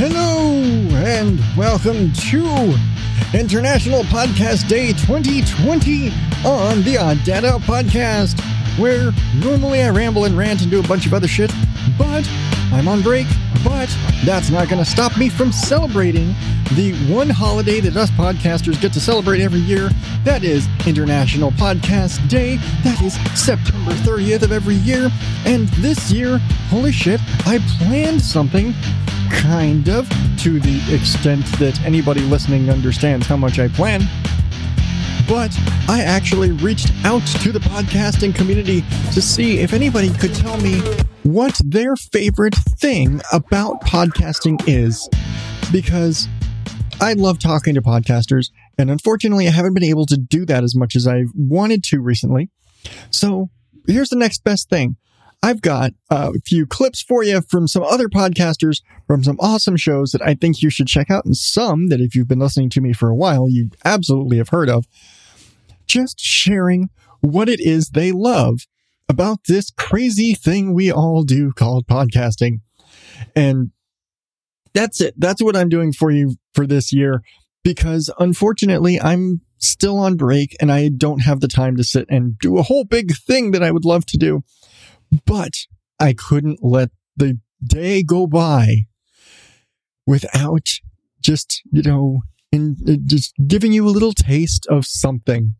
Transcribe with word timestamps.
Hello 0.00 0.52
and 1.04 1.40
welcome 1.56 2.12
to 2.12 2.78
International 3.36 4.04
Podcast 4.04 4.68
Day 4.68 4.92
2020 4.92 6.10
on 6.46 6.84
the 6.84 6.96
Odd 6.96 7.28
Out 7.28 7.62
Podcast, 7.62 8.40
where 8.78 9.10
normally 9.34 9.82
I 9.82 9.90
ramble 9.90 10.24
and 10.26 10.38
rant 10.38 10.62
and 10.62 10.70
do 10.70 10.78
a 10.78 10.84
bunch 10.84 11.04
of 11.06 11.14
other 11.14 11.26
shit, 11.26 11.50
but 11.98 12.24
I'm 12.72 12.86
on 12.86 13.02
break. 13.02 13.26
But 13.64 13.88
that's 14.24 14.50
not 14.50 14.68
going 14.68 14.78
to 14.78 14.88
stop 14.88 15.18
me 15.18 15.28
from 15.28 15.50
celebrating 15.50 16.28
the 16.76 16.94
one 17.12 17.28
holiday 17.28 17.80
that 17.80 17.96
us 17.96 18.12
podcasters 18.12 18.80
get 18.80 18.92
to 18.92 19.00
celebrate 19.00 19.40
every 19.40 19.58
year. 19.58 19.90
That 20.22 20.44
is 20.44 20.68
International 20.86 21.50
Podcast 21.50 22.28
Day. 22.28 22.58
That 22.84 23.02
is 23.02 23.14
September 23.34 23.90
30th 23.90 24.42
of 24.42 24.52
every 24.52 24.76
year. 24.76 25.10
And 25.44 25.66
this 25.80 26.12
year, 26.12 26.38
holy 26.68 26.92
shit, 26.92 27.20
I 27.46 27.58
planned 27.80 28.22
something 28.22 28.74
kind 29.30 29.88
of 29.88 30.08
to 30.38 30.60
the 30.60 30.94
extent 30.94 31.44
that 31.58 31.80
anybody 31.84 32.20
listening 32.20 32.70
understands 32.70 33.26
how 33.26 33.36
much 33.36 33.58
I 33.58 33.68
plan. 33.68 34.02
But 35.28 35.54
I 35.88 36.02
actually 36.02 36.52
reached 36.52 36.90
out 37.04 37.26
to 37.42 37.52
the 37.52 37.58
podcasting 37.58 38.34
community 38.34 38.82
to 39.12 39.20
see 39.20 39.58
if 39.58 39.72
anybody 39.72 40.10
could 40.14 40.34
tell 40.34 40.58
me 40.60 40.80
what 41.22 41.60
their 41.64 41.96
favorite 41.96 42.54
thing 42.54 43.20
about 43.32 43.82
podcasting 43.82 44.62
is. 44.66 45.08
Because 45.70 46.28
I 47.00 47.12
love 47.12 47.38
talking 47.38 47.74
to 47.74 47.82
podcasters, 47.82 48.50
and 48.78 48.90
unfortunately, 48.90 49.46
I 49.46 49.50
haven't 49.50 49.74
been 49.74 49.84
able 49.84 50.06
to 50.06 50.16
do 50.16 50.46
that 50.46 50.64
as 50.64 50.74
much 50.74 50.96
as 50.96 51.06
I 51.06 51.24
wanted 51.34 51.84
to 51.84 52.00
recently. 52.00 52.48
So 53.10 53.50
here's 53.86 54.08
the 54.08 54.16
next 54.16 54.44
best 54.44 54.70
thing. 54.70 54.96
I've 55.42 55.62
got 55.62 55.92
a 56.10 56.32
few 56.44 56.66
clips 56.66 57.00
for 57.00 57.22
you 57.22 57.40
from 57.40 57.68
some 57.68 57.82
other 57.84 58.08
podcasters 58.08 58.82
from 59.06 59.22
some 59.22 59.38
awesome 59.40 59.76
shows 59.76 60.10
that 60.10 60.22
I 60.22 60.34
think 60.34 60.62
you 60.62 60.70
should 60.70 60.88
check 60.88 61.10
out, 61.10 61.24
and 61.24 61.36
some 61.36 61.88
that 61.88 62.00
if 62.00 62.14
you've 62.14 62.28
been 62.28 62.40
listening 62.40 62.70
to 62.70 62.80
me 62.80 62.92
for 62.92 63.08
a 63.08 63.14
while, 63.14 63.48
you 63.48 63.70
absolutely 63.84 64.38
have 64.38 64.48
heard 64.48 64.68
of. 64.68 64.86
Just 65.86 66.20
sharing 66.20 66.90
what 67.20 67.48
it 67.48 67.60
is 67.60 67.90
they 67.90 68.12
love 68.12 68.66
about 69.08 69.40
this 69.48 69.70
crazy 69.70 70.34
thing 70.34 70.74
we 70.74 70.92
all 70.92 71.22
do 71.22 71.52
called 71.52 71.86
podcasting. 71.86 72.60
And 73.34 73.70
that's 74.74 75.00
it. 75.00 75.14
That's 75.16 75.42
what 75.42 75.56
I'm 75.56 75.68
doing 75.68 75.92
for 75.92 76.10
you 76.10 76.36
for 76.52 76.66
this 76.66 76.92
year 76.92 77.22
because 77.64 78.10
unfortunately 78.18 79.00
I'm 79.00 79.40
still 79.58 79.98
on 79.98 80.16
break 80.16 80.56
and 80.60 80.70
I 80.70 80.88
don't 80.88 81.20
have 81.20 81.40
the 81.40 81.48
time 81.48 81.76
to 81.76 81.84
sit 81.84 82.06
and 82.08 82.38
do 82.38 82.58
a 82.58 82.62
whole 82.62 82.84
big 82.84 83.12
thing 83.16 83.52
that 83.52 83.62
I 83.62 83.70
would 83.70 83.84
love 83.84 84.06
to 84.06 84.18
do. 84.18 84.42
But 85.24 85.52
I 85.98 86.12
couldn't 86.12 86.62
let 86.62 86.90
the 87.16 87.38
day 87.62 88.02
go 88.02 88.26
by 88.26 88.86
without 90.06 90.68
just, 91.20 91.62
you 91.70 91.82
know, 91.82 92.22
uh, 92.54 92.96
just 93.04 93.34
giving 93.46 93.72
you 93.72 93.86
a 93.86 93.90
little 93.90 94.12
taste 94.12 94.66
of 94.68 94.86
something. 94.86 95.54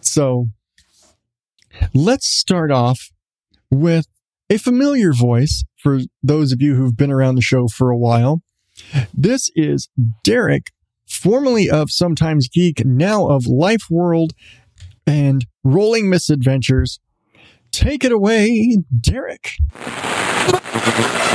So 0.00 0.46
let's 1.94 2.26
start 2.26 2.70
off 2.70 3.10
with 3.70 4.06
a 4.48 4.58
familiar 4.58 5.12
voice 5.12 5.64
for 5.76 6.00
those 6.22 6.52
of 6.52 6.60
you 6.60 6.74
who've 6.74 6.96
been 6.96 7.12
around 7.12 7.36
the 7.36 7.42
show 7.42 7.68
for 7.68 7.90
a 7.90 7.98
while. 7.98 8.42
This 9.14 9.50
is 9.54 9.88
Derek, 10.22 10.72
formerly 11.08 11.68
of 11.70 11.90
Sometimes 11.90 12.48
Geek, 12.48 12.84
now 12.84 13.28
of 13.28 13.44
Lifeworld 13.44 14.30
and 15.06 15.46
Rolling 15.64 16.08
Misadventures. 16.08 17.00
Take 17.72 18.04
it 18.04 18.12
away, 18.12 18.76
Derek. 19.00 19.52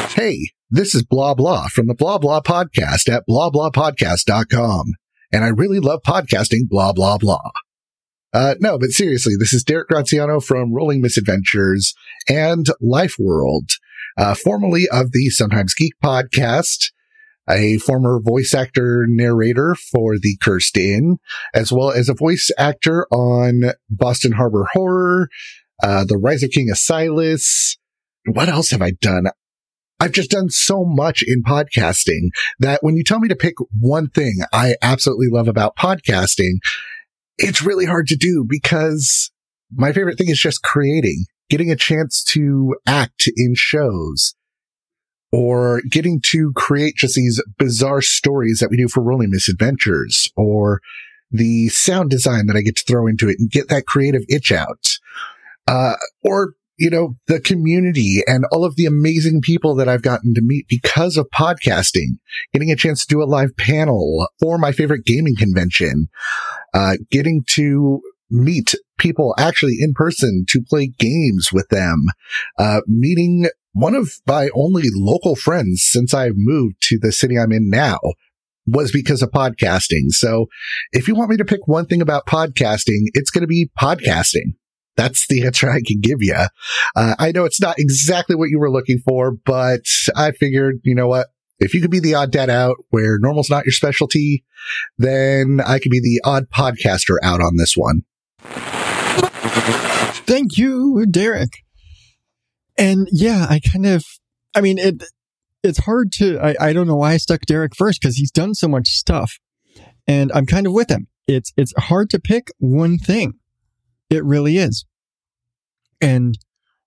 Hey, 0.10 0.50
this 0.70 0.94
is 0.94 1.04
Blah 1.04 1.34
Blah 1.34 1.68
from 1.68 1.88
the 1.88 1.94
Blah 1.94 2.18
Blah 2.18 2.42
Podcast 2.42 3.10
at 3.10 3.24
blahblahpodcast.com. 3.30 4.94
And 5.32 5.44
I 5.44 5.48
really 5.48 5.80
love 5.80 6.02
podcasting, 6.06 6.68
blah, 6.70 6.94
blah, 6.94 7.18
blah. 7.18 7.52
Uh, 8.34 8.56
no, 8.60 8.78
but 8.78 8.90
seriously, 8.90 9.34
this 9.40 9.54
is 9.54 9.64
Derek 9.64 9.88
Graziano 9.88 10.40
from 10.40 10.74
Rolling 10.74 11.02
Misadventures 11.02 11.94
and 12.28 12.68
Lifeworld, 12.84 13.70
uh, 14.18 14.36
formerly 14.36 14.88
of 14.92 15.14
the 15.14 15.30
Sometimes 15.30 15.74
Geek 15.74 15.94
podcast, 16.04 16.92
a 17.50 17.78
former 17.78 18.20
voice 18.22 18.54
actor 18.54 19.06
narrator 19.08 19.76
for 19.76 20.18
The 20.20 20.38
Cursed 20.42 20.78
Inn, 20.78 21.18
as 21.54 21.72
well 21.72 21.92
as 21.92 22.10
a 22.10 22.14
voice 22.14 22.52
actor 22.58 23.08
on 23.12 23.72
Boston 23.90 24.34
Harbor 24.34 24.68
Horror, 24.74 25.30
uh, 25.82 26.06
The 26.06 26.18
Rise 26.18 26.44
of 26.44 26.52
King 26.52 26.70
Asilas. 26.72 27.78
What 28.26 28.50
else 28.50 28.72
have 28.72 28.82
I 28.82 28.92
done? 28.92 29.26
I've 30.00 30.12
just 30.12 30.32
done 30.32 30.50
so 30.50 30.84
much 30.86 31.24
in 31.26 31.42
podcasting 31.44 32.30
that 32.60 32.80
when 32.82 32.96
you 32.96 33.04
tell 33.04 33.20
me 33.20 33.30
to 33.30 33.36
pick 33.36 33.56
one 33.80 34.10
thing 34.10 34.40
I 34.52 34.76
absolutely 34.82 35.28
love 35.32 35.48
about 35.48 35.78
podcasting, 35.78 36.58
it's 37.38 37.62
really 37.62 37.86
hard 37.86 38.08
to 38.08 38.16
do 38.16 38.46
because 38.48 39.32
my 39.74 39.94
favorite 39.94 40.18
thing 40.18 40.30
is 40.30 40.40
just 40.40 40.64
creating, 40.64 41.26
getting 41.50 41.72
a 41.72 41.76
chance 41.76 42.24
to 42.26 42.76
act 42.86 43.30
in 43.36 43.54
shows 43.56 44.36
or 45.32 45.82
getting 45.90 46.22
to 46.24 46.52
create 46.56 46.96
just 46.96 47.16
these 47.16 47.42
bizarre 47.58 48.02
stories 48.02 48.60
that 48.60 48.70
we 48.70 48.78
do 48.78 48.88
for 48.88 49.02
Rolling 49.02 49.32
Misadventures 49.32 50.30
or 50.36 50.82
the 51.32 51.68
sound 51.70 52.10
design 52.10 52.48
that 52.48 52.56
I 52.56 52.62
get 52.62 52.78
to 52.78 52.84
throw 52.88 53.08
into 53.08 53.28
it 53.28 53.38
and 53.40 53.50
get 53.50 53.70
that 53.70 53.86
creative 53.86 54.22
itch 54.30 54.52
out. 54.52 54.98
Uh, 55.68 55.96
or 56.24 56.54
you 56.78 56.90
know, 56.90 57.16
the 57.28 57.40
community 57.40 58.22
and 58.28 58.46
all 58.52 58.66
of 58.66 58.76
the 58.76 58.86
amazing 58.86 59.42
people 59.42 59.76
that 59.76 59.88
I've 59.88 60.02
gotten 60.02 60.34
to 60.34 60.42
meet 60.42 60.66
because 60.68 61.16
of 61.16 61.30
podcasting, 61.34 62.18
getting 62.52 62.72
a 62.72 62.76
chance 62.76 63.06
to 63.06 63.08
do 63.08 63.24
a 63.24 63.26
live 63.26 63.56
panel 63.56 64.28
for 64.40 64.58
my 64.58 64.72
favorite 64.72 65.06
gaming 65.06 65.36
convention, 65.38 66.08
uh, 66.74 66.98
getting 67.12 67.44
to 67.52 68.02
meet 68.30 68.76
people 68.98 69.36
actually 69.38 69.78
in 69.80 69.94
person 69.94 70.46
to 70.50 70.62
play 70.62 70.88
games 70.88 71.50
with 71.54 71.70
them, 71.70 72.08
uh, 72.60 72.82
meeting 72.88 73.48
one 73.72 73.96
of 73.96 74.14
my 74.28 74.50
only 74.56 74.86
local 74.94 75.36
friends 75.36 75.84
since 75.84 76.14
I 76.14 76.32
moved 76.34 76.76
to 76.84 77.00
the 77.00 77.12
city 77.12 77.38
I'm 77.38 77.52
in 77.52 77.70
now 77.70 78.00
was 78.68 78.92
because 78.92 79.22
of 79.22 79.32
podcasting. 79.32 80.10
So 80.10 80.48
if 80.92 81.08
you 81.08 81.16
want 81.16 81.30
me 81.30 81.38
to 81.38 81.46
pick 81.46 81.68
one 81.68 81.86
thing 81.86 82.02
about 82.02 82.26
podcasting, 82.26 83.04
it's 83.14 83.30
going 83.30 83.44
to 83.44 83.48
be 83.48 83.70
podcasting. 83.80 84.56
That's 84.98 85.28
the 85.28 85.46
answer 85.46 85.70
I 85.70 85.82
can 85.86 86.00
give 86.02 86.20
you. 86.22 86.36
Uh, 86.96 87.16
I 87.20 87.32
know 87.32 87.46
it's 87.46 87.62
not 87.62 87.78
exactly 87.78 88.36
what 88.36 88.50
you 88.50 88.60
were 88.60 88.72
looking 88.72 89.00
for, 89.00 89.32
but 89.32 89.82
I 90.16 90.32
figured, 90.32 90.80
you 90.84 90.96
know 90.96 91.08
what? 91.08 91.28
If 91.60 91.74
you 91.74 91.82
could 91.82 91.92
be 91.92 92.00
the 92.00 92.16
odd 92.16 92.32
dad 92.32 92.50
out 92.50 92.78
where 92.90 93.18
normal's 93.20 93.50
not 93.50 93.66
your 93.66 93.72
specialty, 93.72 94.44
then 94.98 95.62
I 95.66 95.80
could 95.80 95.92
be 95.92 96.02
the 96.02 96.22
odd 96.26 96.50
podcaster 96.50 97.16
out 97.24 97.42
on 97.42 97.58
this 97.58 97.76
one. 97.76 98.04
Thank 100.26 100.58
you, 100.58 101.06
Derek. 101.06 101.52
And 102.78 103.08
yeah, 103.12 103.46
I 103.50 103.60
kind 103.60 103.86
of, 103.86 104.04
I 104.54 104.62
mean, 104.62 104.78
it, 104.78 105.04
it's 105.64 105.80
hard 105.80 106.12
to, 106.14 106.40
I, 106.40 106.56
I 106.60 106.74
don't 106.74 106.88
know 106.88 106.98
why 106.98 107.14
I 107.14 107.18
stuck 107.18 107.42
Derek 107.42 107.76
first 107.76 108.02
because 108.02 108.18
he's 108.18 108.32
done 108.32 108.54
so 108.54 108.68
much 108.68 108.90
stuff 108.90 109.40
and 110.08 110.32
I'm 110.34 110.46
kind 110.46 110.68
of 110.68 110.74
with 110.74 110.90
him. 110.90 111.08
It's, 111.28 111.54
it's 111.56 111.74
hard 111.78 112.10
to 112.10 112.20
pick 112.20 112.50
one 112.58 112.98
thing. 112.98 113.36
It 114.10 114.24
really 114.24 114.58
is. 114.58 114.86
And 116.02 116.38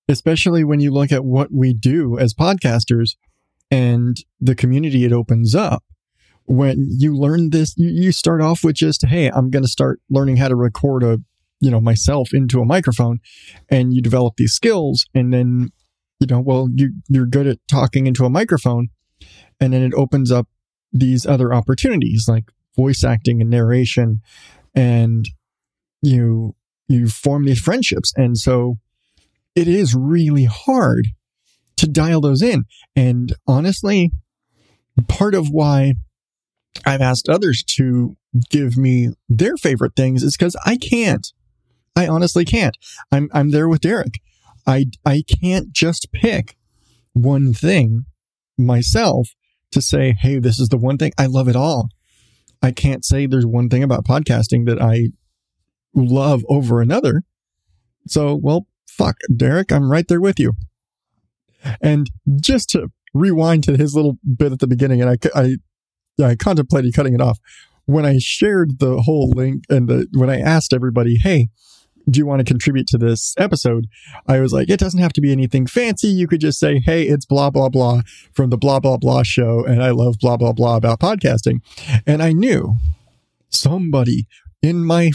especially 0.08 0.64
when 0.64 0.80
you 0.80 0.90
look 0.90 1.12
at 1.12 1.24
what 1.24 1.52
we 1.52 1.74
do 1.74 2.18
as 2.18 2.34
podcasters 2.34 3.16
and 3.70 4.16
the 4.40 4.54
community 4.54 5.04
it 5.04 5.12
opens 5.12 5.54
up, 5.54 5.84
when 6.44 6.86
you 6.90 7.14
learn 7.14 7.50
this, 7.50 7.74
you, 7.76 8.10
start 8.10 8.40
off 8.40 8.64
with 8.64 8.76
just, 8.76 9.04
Hey, 9.04 9.28
I'm 9.28 9.50
going 9.50 9.64
to 9.64 9.68
start 9.68 10.00
learning 10.08 10.38
how 10.38 10.48
to 10.48 10.56
record 10.56 11.02
a, 11.02 11.18
you 11.60 11.70
know, 11.70 11.80
myself 11.80 12.32
into 12.32 12.60
a 12.60 12.64
microphone 12.64 13.18
and 13.68 13.92
you 13.92 14.00
develop 14.00 14.34
these 14.36 14.52
skills. 14.52 15.04
And 15.14 15.32
then, 15.32 15.68
you 16.20 16.26
know, 16.26 16.40
well, 16.40 16.68
you, 16.74 16.94
you're 17.08 17.26
good 17.26 17.46
at 17.46 17.58
talking 17.70 18.06
into 18.06 18.24
a 18.24 18.30
microphone 18.30 18.88
and 19.60 19.72
then 19.72 19.82
it 19.82 19.92
opens 19.94 20.32
up 20.32 20.48
these 20.90 21.26
other 21.26 21.52
opportunities 21.52 22.26
like 22.28 22.50
voice 22.76 23.04
acting 23.04 23.42
and 23.42 23.50
narration 23.50 24.20
and 24.74 25.28
you 26.00 26.54
you 26.88 27.08
form 27.08 27.44
these 27.44 27.60
friendships. 27.60 28.12
And 28.16 28.36
so 28.36 28.78
it 29.54 29.68
is 29.68 29.94
really 29.94 30.44
hard 30.44 31.08
to 31.76 31.86
dial 31.86 32.20
those 32.20 32.42
in. 32.42 32.64
And 32.96 33.34
honestly, 33.46 34.10
part 35.06 35.34
of 35.34 35.48
why 35.48 35.94
I've 36.84 37.00
asked 37.00 37.28
others 37.28 37.62
to 37.76 38.16
give 38.50 38.76
me 38.76 39.10
their 39.28 39.56
favorite 39.56 39.94
things 39.96 40.22
is 40.22 40.36
because 40.36 40.56
I 40.64 40.76
can't. 40.76 41.26
I 41.96 42.06
honestly 42.06 42.44
can't. 42.44 42.76
I'm 43.10 43.28
I'm 43.32 43.50
there 43.50 43.68
with 43.68 43.80
Derek. 43.80 44.20
I 44.66 44.86
I 45.04 45.24
can't 45.40 45.72
just 45.72 46.12
pick 46.12 46.56
one 47.12 47.52
thing 47.52 48.04
myself 48.56 49.30
to 49.72 49.82
say, 49.82 50.14
hey, 50.18 50.38
this 50.38 50.58
is 50.58 50.68
the 50.68 50.78
one 50.78 50.98
thing 50.98 51.12
I 51.18 51.26
love 51.26 51.48
it 51.48 51.56
all. 51.56 51.88
I 52.62 52.70
can't 52.72 53.04
say 53.04 53.26
there's 53.26 53.46
one 53.46 53.68
thing 53.68 53.82
about 53.82 54.04
podcasting 54.04 54.66
that 54.66 54.80
I 54.80 55.08
love 56.04 56.44
over 56.48 56.80
another. 56.80 57.22
So, 58.06 58.34
well, 58.34 58.66
fuck, 58.86 59.16
Derek, 59.34 59.72
I'm 59.72 59.90
right 59.90 60.06
there 60.08 60.20
with 60.20 60.38
you. 60.38 60.54
And 61.80 62.10
just 62.40 62.70
to 62.70 62.90
rewind 63.14 63.64
to 63.64 63.76
his 63.76 63.94
little 63.94 64.18
bit 64.36 64.52
at 64.52 64.60
the 64.60 64.66
beginning, 64.66 65.02
and 65.02 65.10
I, 65.10 65.40
I, 65.40 65.56
I 66.24 66.36
contemplated 66.36 66.94
cutting 66.94 67.14
it 67.14 67.20
off 67.20 67.38
when 67.88 68.04
I 68.04 68.18
shared 68.18 68.80
the 68.80 69.02
whole 69.02 69.30
link 69.30 69.64
and 69.70 69.88
the 69.88 70.06
when 70.12 70.28
I 70.28 70.40
asked 70.40 70.74
everybody, 70.74 71.18
"Hey, 71.22 71.48
do 72.08 72.18
you 72.18 72.26
want 72.26 72.40
to 72.40 72.44
contribute 72.44 72.86
to 72.88 72.98
this 72.98 73.34
episode?" 73.38 73.86
I 74.26 74.40
was 74.40 74.52
like, 74.52 74.68
"It 74.68 74.78
doesn't 74.78 75.00
have 75.00 75.14
to 75.14 75.22
be 75.22 75.32
anything 75.32 75.66
fancy. 75.66 76.08
You 76.08 76.28
could 76.28 76.40
just 76.40 76.58
say, 76.58 76.80
"Hey, 76.84 77.04
it's 77.04 77.24
blah 77.24 77.48
blah 77.48 77.70
blah 77.70 78.02
from 78.32 78.50
the 78.50 78.58
blah 78.58 78.78
blah 78.78 78.98
blah 78.98 79.22
show, 79.22 79.64
and 79.64 79.82
I 79.82 79.90
love 79.90 80.16
blah 80.20 80.36
blah 80.36 80.52
blah 80.52 80.76
about 80.76 81.00
podcasting." 81.00 81.60
And 82.06 82.22
I 82.22 82.32
knew 82.32 82.76
somebody 83.48 84.26
in 84.60 84.84
my 84.84 85.12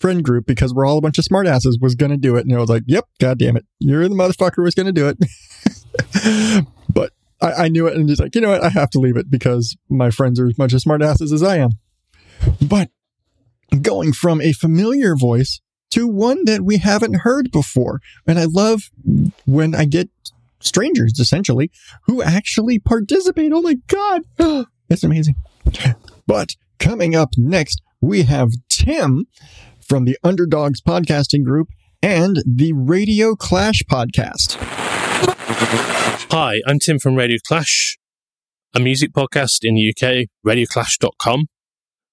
friend 0.00 0.24
group 0.24 0.46
because 0.46 0.74
we're 0.74 0.86
all 0.86 0.98
a 0.98 1.02
bunch 1.02 1.18
of 1.18 1.24
smartasses 1.24 1.80
was 1.80 1.94
going 1.94 2.10
to 2.10 2.16
do 2.16 2.36
it. 2.36 2.46
And 2.46 2.54
I 2.54 2.58
was 2.58 2.70
like, 2.70 2.84
yep, 2.86 3.04
God 3.20 3.38
damn 3.38 3.56
it. 3.56 3.66
You're 3.78 4.08
the 4.08 4.14
motherfucker 4.14 4.62
was 4.62 4.74
going 4.74 4.86
to 4.86 4.92
do 4.92 5.08
it. 5.08 6.66
but 6.92 7.12
I, 7.40 7.64
I, 7.64 7.68
knew 7.68 7.86
it 7.86 7.94
and 7.94 8.08
just 8.08 8.20
like, 8.20 8.34
you 8.34 8.40
know 8.40 8.50
what? 8.50 8.64
I 8.64 8.70
have 8.70 8.90
to 8.90 8.98
leave 8.98 9.16
it 9.16 9.30
because 9.30 9.76
my 9.88 10.10
friends 10.10 10.40
are 10.40 10.46
as 10.46 10.58
much 10.58 10.72
of 10.72 10.80
smartasses 10.80 11.32
as 11.32 11.42
I 11.42 11.58
am. 11.58 11.70
But 12.66 12.88
going 13.82 14.12
from 14.12 14.40
a 14.40 14.52
familiar 14.52 15.14
voice 15.14 15.60
to 15.90 16.08
one 16.08 16.44
that 16.46 16.62
we 16.62 16.78
haven't 16.78 17.20
heard 17.20 17.50
before. 17.50 18.00
And 18.26 18.38
I 18.38 18.44
love 18.44 18.90
when 19.44 19.74
I 19.74 19.84
get 19.84 20.08
strangers 20.60 21.18
essentially 21.18 21.70
who 22.04 22.22
actually 22.22 22.78
participate. 22.78 23.52
Oh 23.52 23.62
my 23.62 23.76
God. 23.86 24.22
It's 24.92 25.04
amazing. 25.04 25.36
But 26.26 26.56
coming 26.80 27.14
up 27.14 27.28
next, 27.36 27.80
we 28.00 28.22
have 28.22 28.50
Tim 28.68 29.26
from 29.90 30.04
the 30.04 30.16
Underdogs 30.22 30.80
Podcasting 30.80 31.42
Group 31.42 31.66
and 32.00 32.36
the 32.46 32.72
Radio 32.72 33.34
Clash 33.34 33.82
Podcast. 33.90 34.56
Hi, 36.30 36.60
I'm 36.64 36.78
Tim 36.78 37.00
from 37.00 37.16
Radio 37.16 37.38
Clash, 37.44 37.98
a 38.72 38.78
music 38.78 39.12
podcast 39.12 39.64
in 39.64 39.74
the 39.74 39.90
UK, 39.90 40.28
radioclash.com. 40.46 41.46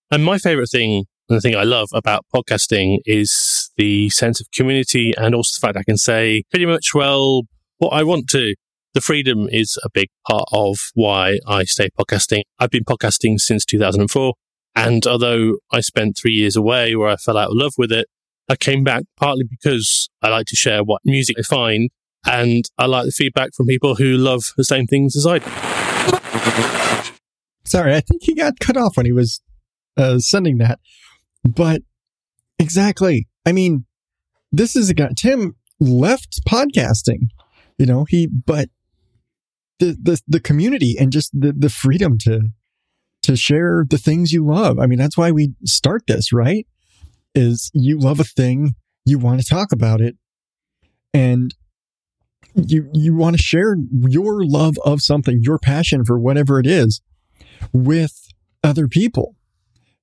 And 0.10 0.26
my 0.26 0.40
favorite 0.40 0.72
thing, 0.72 1.06
and 1.30 1.38
the 1.38 1.40
thing 1.40 1.56
I 1.56 1.66
love 1.66 1.90
about 1.94 2.26
podcasting 2.36 2.98
is 3.06 3.70
the 3.78 4.10
sense 4.10 4.42
of 4.42 4.50
community 4.50 5.14
and 5.16 5.36
also 5.36 5.60
the 5.60 5.68
fact 5.68 5.78
I 5.78 5.84
can 5.84 5.98
say 5.98 6.46
pretty 6.50 6.66
much, 6.66 6.96
well, 6.96 7.44
what 7.78 7.90
I 7.90 8.02
want 8.02 8.28
to. 8.30 8.56
The 8.96 9.02
freedom 9.02 9.48
is 9.52 9.78
a 9.84 9.90
big 9.94 10.08
part 10.28 10.50
of 10.52 10.78
why 10.96 11.38
I 11.46 11.66
stay 11.66 11.90
podcasting. 11.90 12.42
I've 12.58 12.72
been 12.72 12.86
podcasting 12.86 13.40
since 13.40 13.66
2004. 13.66 14.34
And 14.78 15.08
although 15.08 15.58
I 15.72 15.82
spent 15.82 16.18
three 16.18 16.34
years 16.34 16.56
away 16.56 16.96
where 16.96 17.10
I 17.10 17.16
fell 17.16 17.36
out 17.36 17.50
of 17.50 17.58
love 17.58 17.74
with 17.80 17.92
it, 17.92 18.08
I 18.48 18.56
came 18.56 18.84
back 18.84 19.06
partly 19.18 19.44
because 19.44 20.08
I 20.22 20.30
like 20.30 20.46
to 20.48 20.56
share 20.56 20.84
what 20.84 21.02
music 21.04 21.36
I 21.40 21.42
find 21.42 21.90
and 22.28 22.64
I 22.78 22.86
like 22.86 23.06
the 23.06 23.12
feedback 23.12 23.56
from 23.56 23.66
people 23.66 23.96
who 23.96 24.18
love 24.18 24.44
the 24.56 24.64
same 24.64 24.86
things 24.86 25.16
as 25.16 25.26
I 25.26 25.40
do. 25.40 25.50
Sorry, 27.66 27.96
I 27.96 28.02
think 28.02 28.22
he 28.24 28.36
got 28.36 28.60
cut 28.60 28.78
off 28.78 28.98
when 28.98 29.08
he 29.08 29.12
was 29.12 29.42
uh, 29.98 30.20
sending 30.20 30.60
that. 30.60 30.80
But 31.44 31.82
exactly. 32.60 33.28
I 33.48 33.54
mean, 33.54 33.86
this 34.52 34.76
is 34.76 34.92
a 34.92 34.94
guy, 34.94 35.10
Tim 35.18 35.56
left 35.80 36.42
podcasting, 36.48 37.30
you 37.80 37.88
know, 37.88 38.06
he, 38.08 38.28
but 38.28 38.70
the, 39.80 39.98
the, 40.00 40.22
the 40.28 40.40
community 40.40 40.96
and 41.00 41.12
just 41.12 41.32
the, 41.34 41.52
the 41.52 41.70
freedom 41.70 42.18
to, 42.20 42.50
to 43.28 43.36
share 43.36 43.86
the 43.88 43.98
things 43.98 44.32
you 44.32 44.46
love. 44.46 44.80
I 44.80 44.88
mean, 44.88 44.98
that's 44.98 45.18
why 45.18 45.32
we 45.32 45.54
start 45.66 46.04
this, 46.08 46.32
right? 46.32 46.66
Is 47.36 47.70
you 47.74 48.00
love 48.00 48.22
a 48.22 48.24
thing, 48.24 48.76
you 49.06 49.20
want 49.20 49.42
to 49.42 49.46
talk 49.46 49.74
about 49.74 50.00
it, 50.00 50.16
and 51.14 51.54
you 52.56 52.90
you 52.94 53.14
want 53.16 53.36
to 53.36 53.44
share 53.44 53.76
your 53.92 54.46
love 54.46 54.78
of 54.86 55.02
something, 55.02 55.42
your 55.44 55.60
passion 55.60 56.06
for 56.06 56.18
whatever 56.18 56.58
it 56.58 56.66
is 56.66 57.02
with 57.74 58.14
other 58.64 58.88
people. 58.88 59.36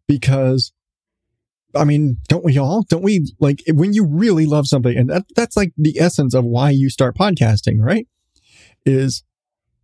Because 0.07 0.73
I 1.75 1.85
mean, 1.85 2.19
don't 2.29 2.45
we 2.45 2.59
all? 2.59 2.85
Don't 2.89 3.03
we 3.03 3.33
like 3.41 3.63
when 3.69 3.95
you 3.95 4.07
really 4.07 4.45
love 4.45 4.67
something 4.67 4.97
and 4.97 5.09
that, 5.09 5.25
that's 5.35 5.57
like 5.57 5.73
the 5.79 5.99
essence 5.99 6.35
of 6.35 6.45
why 6.45 6.71
you 6.71 6.91
start 6.91 7.17
podcasting, 7.17 7.79
right? 7.81 8.07
Is 8.85 9.25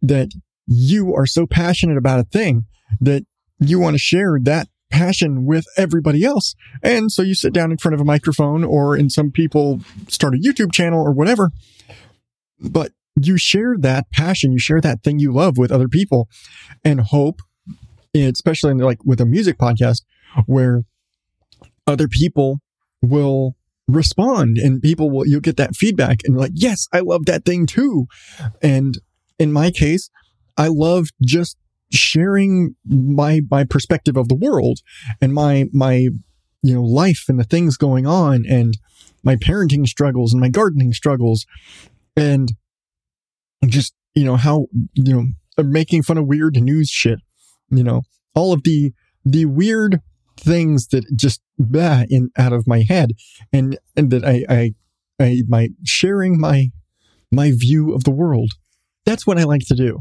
that 0.03 0.29
you 0.67 1.15
are 1.15 1.27
so 1.27 1.47
passionate 1.47 1.97
about 1.97 2.21
a 2.21 2.25
thing 2.25 2.67
that 3.01 3.25
you 3.61 3.79
want 3.79 3.95
to 3.95 3.99
share 3.99 4.39
that 4.43 4.69
passion 4.91 5.47
with 5.47 5.67
everybody 5.77 6.25
else. 6.25 6.55
And 6.83 7.13
so 7.13 7.23
you 7.23 7.35
sit 7.35 7.53
down 7.53 7.71
in 7.71 7.79
front 7.79 7.95
of 7.95 8.01
a 8.01 8.05
microphone 8.05 8.65
or 8.65 8.97
in 8.97 9.09
some 9.09 9.31
people 9.31 9.81
start 10.09 10.35
a 10.35 10.39
YouTube 10.39 10.73
channel 10.73 11.01
or 11.01 11.13
whatever. 11.13 11.53
But 12.59 12.93
you 13.15 13.37
share 13.37 13.77
that 13.79 14.11
passion, 14.11 14.53
you 14.53 14.59
share 14.59 14.81
that 14.81 15.03
thing 15.03 15.19
you 15.19 15.33
love 15.33 15.59
with 15.59 15.71
other 15.71 15.89
people 15.89 16.29
and 16.85 17.01
hope, 17.01 17.41
especially 18.15 18.75
like 18.75 19.05
with 19.05 19.21
a 19.21 19.27
music 19.27 19.59
podcast 19.59 20.03
where 20.47 20.83
other 21.87 22.09
people 22.09 22.61
will 23.03 23.55
respond 23.87 24.59
and 24.59 24.83
people 24.83 25.11
will, 25.11 25.27
you'll 25.27 25.41
get 25.41 25.57
that 25.57 25.75
feedback 25.77 26.21
and 26.25 26.37
like, 26.37 26.53
yes, 26.55 26.87
I 26.93 27.01
love 27.01 27.27
that 27.27 27.45
thing 27.45 27.67
too. 27.67 28.07
And 28.63 28.99
in 29.39 29.53
my 29.53 29.71
case, 29.71 30.11
I 30.57 30.69
love 30.69 31.09
just 31.23 31.57
sharing 31.91 32.75
my 32.87 33.41
my 33.51 33.65
perspective 33.65 34.17
of 34.17 34.29
the 34.29 34.35
world 34.35 34.81
and 35.21 35.35
my 35.35 35.67
my 35.73 36.09
you 36.63 36.75
know 36.75 36.83
life 36.83 37.25
and 37.29 37.39
the 37.39 37.45
things 37.45 37.77
going 37.77 38.07
on 38.07 38.45
and 38.49 38.79
my 39.23 39.37
parenting 39.37 39.87
struggles 39.87 40.33
and 40.33 40.41
my 40.41 40.49
gardening 40.49 40.93
struggles 40.93 41.47
and 42.17 42.53
just 43.67 43.95
you 44.15 44.25
know 44.25 44.37
how 44.37 44.67
you 44.95 45.13
know 45.13 45.63
making 45.63 46.03
fun 46.03 46.17
of 46.17 46.27
weird 46.27 46.57
news 46.57 46.89
shit 46.89 47.19
you 47.71 47.85
know. 47.85 48.03
All 48.35 48.53
of 48.53 48.63
the 48.65 48.93
the 49.25 49.47
weird 49.47 50.01
things 50.37 50.89
that 50.89 51.05
just 51.17 51.41
bah, 51.59 52.05
in 52.09 52.31
out 52.37 52.53
of 52.53 52.67
my 52.67 52.85
head 52.87 53.13
and 53.53 53.79
and 53.97 54.11
that 54.11 54.25
I 54.25 54.45
I 54.49 54.75
I 55.21 55.43
my 55.49 55.69
sharing 55.85 56.39
my 56.39 56.71
my 57.31 57.53
view 57.53 57.95
of 57.95 58.05
the 58.05 58.11
world. 58.11 58.53
That's 59.07 59.27
what 59.27 59.39
I 59.39 59.45
like 59.45 59.67
to 59.69 59.75
do 59.75 60.01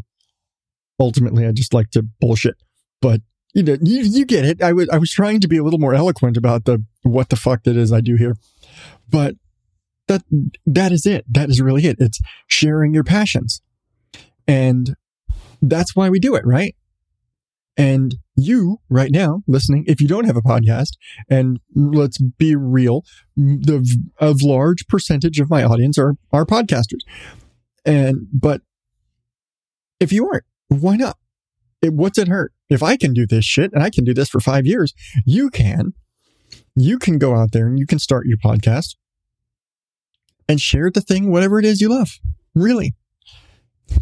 ultimately 1.00 1.46
I 1.46 1.51
just 1.51 1.74
like 1.74 1.90
to 1.92 2.04
bullshit. 2.19 2.56
But 3.01 3.22
you 3.54 3.63
know, 3.63 3.78
you, 3.81 4.01
you 4.01 4.25
get 4.25 4.46
it. 4.46 4.62
I 4.62 4.74
was 4.74 4.90
I 4.90 4.98
was 4.98 5.12
trying 5.12 5.40
to 5.42 5.48
be 5.48 5.57
a 5.57 5.63
little 5.63 5.80
more 5.80 5.94
eloquent 5.94 6.38
about 6.38 6.66
the 6.66 6.84
what 7.04 7.30
the 7.30 7.36
fuck 7.36 7.63
that 7.63 7.75
is 7.75 7.92
I 7.92 8.01
do 8.01 8.16
here. 8.16 8.36
But 9.10 9.36
that 10.07 10.24
that 10.66 10.92
is 10.92 11.06
it. 11.06 11.25
That 11.30 11.50
is 11.50 11.62
really 11.62 11.86
it. 11.86 11.98
It's 12.00 12.19
sharing 12.48 12.94
your 12.94 13.04
passions. 13.04 13.62
And 14.48 14.96
that's 15.62 15.96
why 15.96 16.10
we 16.10 16.20
do 16.20 16.36
it, 16.36 16.46
right? 16.46 16.75
And 17.77 18.15
you 18.36 18.79
right 18.89 19.12
now 19.12 19.41
listening, 19.48 19.86
if 19.88 20.01
you 20.01 20.08
don't 20.08 20.25
have 20.25 20.36
a 20.36 20.41
podcast, 20.41 20.91
and 21.29 21.60
let's 21.74 22.18
be 22.18 22.56
real, 22.56 23.03
the 23.38 23.88
a 24.20 24.36
large 24.41 24.86
percentage 24.88 25.39
of 25.39 25.50
my 25.50 25.63
audience 25.63 25.98
are 25.98 26.15
are 26.34 26.46
podcasters. 26.46 27.01
And 27.86 28.27
but 28.34 28.62
if 30.00 30.12
you 30.12 30.27
aren't, 30.27 30.44
why 30.69 30.95
not? 30.95 31.17
It, 31.81 31.93
what's 31.93 32.17
it 32.17 32.27
hurt? 32.27 32.53
If 32.69 32.81
I 32.81 32.97
can 32.97 33.13
do 33.13 33.25
this 33.25 33.45
shit 33.45 33.71
and 33.73 33.83
I 33.83 33.89
can 33.89 34.03
do 34.03 34.13
this 34.13 34.29
for 34.29 34.39
five 34.39 34.65
years, 34.65 34.93
you 35.25 35.49
can. 35.49 35.93
You 36.75 36.97
can 36.97 37.17
go 37.17 37.35
out 37.35 37.51
there 37.51 37.67
and 37.67 37.77
you 37.77 37.85
can 37.85 37.99
start 37.99 38.25
your 38.25 38.38
podcast 38.38 38.95
and 40.47 40.59
share 40.59 40.89
the 40.91 41.01
thing, 41.01 41.31
whatever 41.31 41.59
it 41.59 41.65
is 41.65 41.81
you 41.81 41.89
love. 41.89 42.19
Really. 42.55 42.95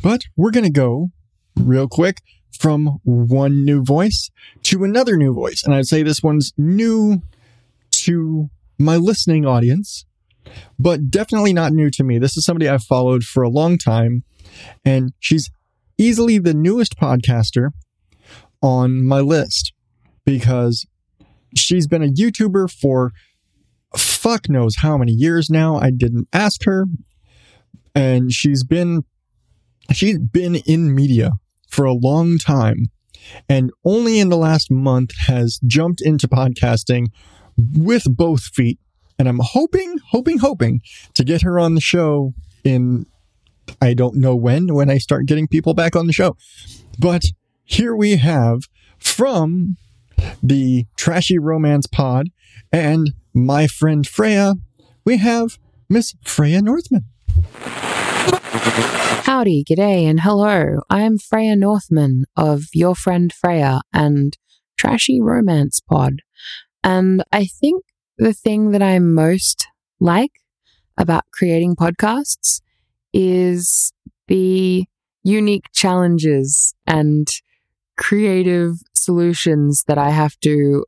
But 0.02 0.24
we're 0.36 0.52
going 0.52 0.66
to 0.66 0.72
go 0.72 1.12
real 1.56 1.88
quick 1.88 2.22
from 2.58 3.00
one 3.04 3.64
new 3.66 3.84
voice 3.84 4.30
to 4.64 4.84
another 4.84 5.18
new 5.18 5.34
voice. 5.34 5.64
And 5.64 5.74
I'd 5.74 5.86
say 5.86 6.04
this 6.04 6.24
one's 6.24 6.54
new 6.58 7.22
to 7.92 8.50
my 8.80 8.96
listening 8.96 9.46
audience, 9.46 10.06
but 10.80 11.10
definitely 11.10 11.54
not 11.54 11.74
new 11.74 11.90
to 11.92 12.04
me. 12.04 12.20
This 12.20 12.38
is 12.38 12.46
somebody 12.46 12.68
I've 12.68 12.84
followed 12.84 13.24
for 13.24 13.44
a 13.44 13.50
long 13.50 13.78
time, 13.78 14.24
and 14.86 15.14
she's 15.20 15.50
easily 15.98 16.38
the 16.38 16.54
newest 16.54 16.98
podcaster 16.98 17.70
on 18.62 19.06
my 19.06 19.20
list 19.20 19.74
because 20.26 20.86
she's 21.56 21.88
been 21.88 22.04
a 22.04 22.08
YouTuber 22.08 22.72
for 22.72 23.12
fuck 23.96 24.50
knows 24.50 24.78
how 24.78 24.98
many 24.98 25.12
years 25.12 25.50
now. 25.50 25.78
I 25.78 25.92
didn't 25.92 26.28
ask 26.34 26.64
her. 26.66 26.86
And 27.96 28.32
she's 28.32 28.64
been 28.64 29.04
she's 29.92 30.20
been 30.20 30.56
in 30.56 30.94
media 30.94 31.32
for 31.70 31.86
a 31.86 31.94
long 31.94 32.38
time 32.38 32.92
and 33.50 33.72
only 33.84 34.20
in 34.20 34.30
the 34.30 34.38
last 34.38 34.70
month 34.72 35.12
has 35.28 35.60
jumped 35.66 36.02
into 36.02 36.28
podcasting 36.28 37.08
with 37.58 38.04
both 38.08 38.44
feet. 38.44 38.80
And 39.20 39.28
I'm 39.28 39.40
hoping, 39.42 39.98
hoping, 40.10 40.40
hoping 40.40 40.82
to 41.16 41.24
get 41.24 41.42
her 41.42 41.60
on 41.60 41.74
the 41.74 41.82
show 41.82 42.34
in 42.64 43.08
I 43.82 43.94
don't 43.94 44.16
know 44.16 44.36
when, 44.36 44.74
when 44.74 44.90
I 44.90 44.98
start 44.98 45.26
getting 45.26 45.48
people 45.48 45.74
back 45.74 45.96
on 45.96 46.08
the 46.08 46.14
show. 46.14 46.36
But 47.00 47.24
here 47.64 47.96
we 47.96 48.18
have 48.18 48.64
from 48.98 49.78
the 50.42 50.86
Trashy 50.96 51.38
Romance 51.38 51.88
Pod 51.88 52.28
and 52.72 53.12
my 53.34 53.68
friend 53.68 54.08
Freya, 54.08 54.56
we 55.06 55.18
have 55.18 55.58
Miss 55.90 56.16
Freya 56.24 56.62
Northman. 56.62 57.06
Howdy, 59.24 59.64
g'day, 59.64 60.10
and 60.10 60.22
hello. 60.22 60.82
I'm 60.90 61.18
Freya 61.18 61.56
Northman 61.56 62.24
of 62.36 62.64
Your 62.74 62.96
Friend 62.96 63.32
Freya 63.32 63.82
and 63.94 64.38
Trashy 64.78 65.22
Romance 65.22 65.80
Pod. 65.82 66.22
And 66.84 67.24
I 67.32 67.46
think 67.46 67.84
the 68.18 68.34
thing 68.34 68.72
that 68.72 68.82
I 68.82 69.00
most 69.00 69.68
like 70.00 70.32
about 70.98 71.26
creating 71.32 71.76
podcasts 71.76 72.62
is 73.18 73.92
the 74.28 74.86
unique 75.24 75.66
challenges 75.74 76.76
and 76.86 77.28
creative 77.98 78.76
solutions 78.94 79.84
that 79.88 79.98
I 79.98 80.12
have 80.12 80.40
to 80.42 80.86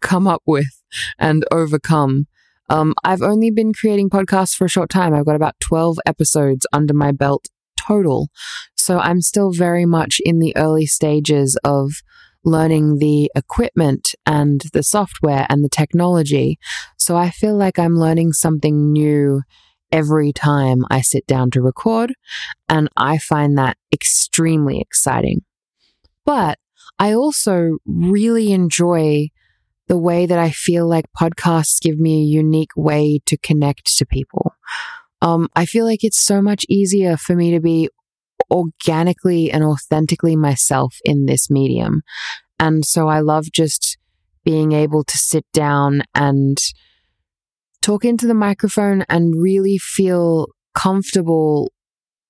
come 0.00 0.26
up 0.26 0.42
with 0.44 0.82
and 1.20 1.44
overcome. 1.52 2.26
Um, 2.68 2.94
I've 3.04 3.22
only 3.22 3.52
been 3.52 3.72
creating 3.72 4.10
podcasts 4.10 4.56
for 4.56 4.64
a 4.64 4.68
short 4.68 4.90
time. 4.90 5.14
I've 5.14 5.24
got 5.24 5.36
about 5.36 5.54
12 5.60 5.98
episodes 6.04 6.66
under 6.72 6.94
my 6.94 7.12
belt 7.12 7.46
total. 7.76 8.28
So 8.76 8.98
I'm 8.98 9.20
still 9.20 9.52
very 9.52 9.86
much 9.86 10.20
in 10.24 10.40
the 10.40 10.56
early 10.56 10.86
stages 10.86 11.56
of 11.62 11.92
learning 12.44 12.98
the 12.98 13.30
equipment 13.36 14.16
and 14.26 14.62
the 14.72 14.82
software 14.82 15.46
and 15.48 15.62
the 15.62 15.68
technology. 15.68 16.58
So 16.98 17.16
I 17.16 17.30
feel 17.30 17.56
like 17.56 17.78
I'm 17.78 17.96
learning 17.96 18.32
something 18.32 18.90
new 18.92 19.42
every 19.92 20.32
time 20.32 20.84
I 20.90 21.02
sit 21.02 21.26
down 21.26 21.50
to 21.52 21.62
record. 21.62 22.14
And 22.68 22.88
I 22.96 23.18
find 23.18 23.56
that 23.58 23.76
extremely 23.92 24.80
exciting. 24.80 25.42
But 26.24 26.58
I 26.98 27.12
also 27.12 27.78
really 27.86 28.52
enjoy 28.52 29.28
the 29.88 29.98
way 29.98 30.26
that 30.26 30.38
I 30.38 30.50
feel 30.50 30.88
like 30.88 31.04
podcasts 31.16 31.80
give 31.80 31.98
me 31.98 32.22
a 32.22 32.26
unique 32.26 32.74
way 32.76 33.20
to 33.26 33.36
connect 33.38 33.96
to 33.98 34.06
people. 34.06 34.54
Um, 35.20 35.48
I 35.54 35.66
feel 35.66 35.84
like 35.84 36.02
it's 36.02 36.22
so 36.22 36.40
much 36.40 36.64
easier 36.68 37.16
for 37.16 37.36
me 37.36 37.50
to 37.52 37.60
be 37.60 37.88
organically 38.50 39.50
and 39.50 39.62
authentically 39.62 40.36
myself 40.36 40.96
in 41.04 41.26
this 41.26 41.50
medium. 41.50 42.02
And 42.58 42.84
so 42.84 43.08
I 43.08 43.20
love 43.20 43.46
just 43.52 43.98
being 44.44 44.72
able 44.72 45.04
to 45.04 45.18
sit 45.18 45.44
down 45.52 46.02
and 46.14 46.58
talk 47.82 48.04
into 48.04 48.26
the 48.26 48.34
microphone 48.34 49.04
and 49.08 49.40
really 49.40 49.78
feel 49.78 50.48
comfortable 50.74 51.70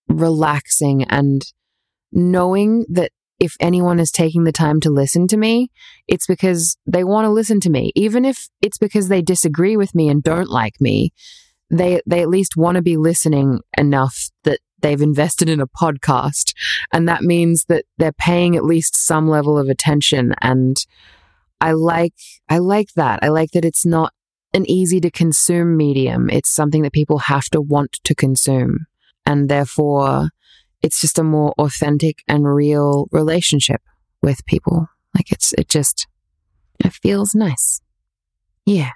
relaxing 0.08 1.04
and 1.04 1.42
knowing 2.10 2.84
that 2.88 3.12
if 3.38 3.56
anyone 3.58 3.98
is 3.98 4.12
taking 4.12 4.44
the 4.44 4.52
time 4.52 4.80
to 4.80 4.90
listen 4.90 5.26
to 5.26 5.36
me, 5.36 5.68
it's 6.06 6.26
because 6.26 6.76
they 6.86 7.02
want 7.02 7.24
to 7.24 7.30
listen 7.30 7.58
to 7.60 7.70
me. 7.70 7.90
Even 7.96 8.24
if 8.24 8.48
it's 8.60 8.78
because 8.78 9.08
they 9.08 9.20
disagree 9.20 9.76
with 9.76 9.94
me 9.94 10.08
and 10.08 10.22
don't 10.22 10.48
like 10.48 10.80
me, 10.80 11.10
they, 11.68 12.00
they 12.06 12.22
at 12.22 12.28
least 12.28 12.56
want 12.56 12.76
to 12.76 12.82
be 12.82 12.96
listening 12.96 13.60
enough 13.76 14.30
that 14.44 14.60
they've 14.80 15.02
invested 15.02 15.48
in 15.48 15.60
a 15.60 15.66
podcast. 15.66 16.52
And 16.92 17.08
that 17.08 17.22
means 17.22 17.64
that 17.68 17.84
they're 17.98 18.12
paying 18.12 18.54
at 18.54 18.64
least 18.64 18.96
some 18.96 19.28
level 19.28 19.58
of 19.58 19.68
attention. 19.68 20.34
And 20.40 20.76
I 21.60 21.72
like, 21.72 22.14
I 22.48 22.58
like 22.58 22.92
that. 22.94 23.20
I 23.22 23.28
like 23.28 23.50
that 23.52 23.64
it's 23.64 23.86
not 23.86 24.12
an 24.54 24.68
easy 24.68 25.00
to 25.00 25.10
consume 25.10 25.76
medium. 25.76 26.28
It's 26.30 26.50
something 26.50 26.82
that 26.82 26.92
people 26.92 27.18
have 27.18 27.44
to 27.50 27.60
want 27.60 27.98
to 28.04 28.14
consume. 28.14 28.86
And 29.24 29.48
therefore, 29.48 30.30
it's 30.82 31.00
just 31.00 31.18
a 31.18 31.24
more 31.24 31.54
authentic 31.58 32.22
and 32.28 32.46
real 32.46 33.08
relationship 33.12 33.80
with 34.20 34.44
people. 34.46 34.88
Like 35.14 35.30
it's, 35.30 35.52
it 35.54 35.68
just, 35.68 36.06
it 36.84 36.92
feels 36.92 37.34
nice. 37.34 37.80
Yeah. 38.66 38.90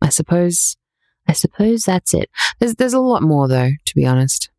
I 0.00 0.10
suppose, 0.10 0.76
I 1.26 1.32
suppose 1.32 1.82
that's 1.82 2.14
it. 2.14 2.30
There's, 2.58 2.74
there's 2.74 2.92
a 2.92 3.00
lot 3.00 3.22
more 3.22 3.48
though, 3.48 3.70
to 3.84 3.94
be 3.94 4.04
honest. 4.04 4.50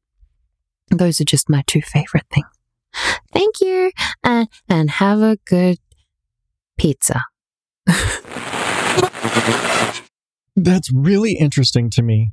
Those 0.89 1.21
are 1.21 1.25
just 1.25 1.49
my 1.49 1.63
two 1.67 1.81
favorite 1.81 2.25
things. 2.33 2.47
Thank 3.33 3.61
you. 3.61 3.91
And, 4.23 4.47
and 4.67 4.89
have 4.89 5.21
a 5.21 5.37
good 5.45 5.77
pizza. 6.77 7.21
That's 10.57 10.91
really 10.91 11.33
interesting 11.33 11.91
to 11.91 12.01
me 12.01 12.31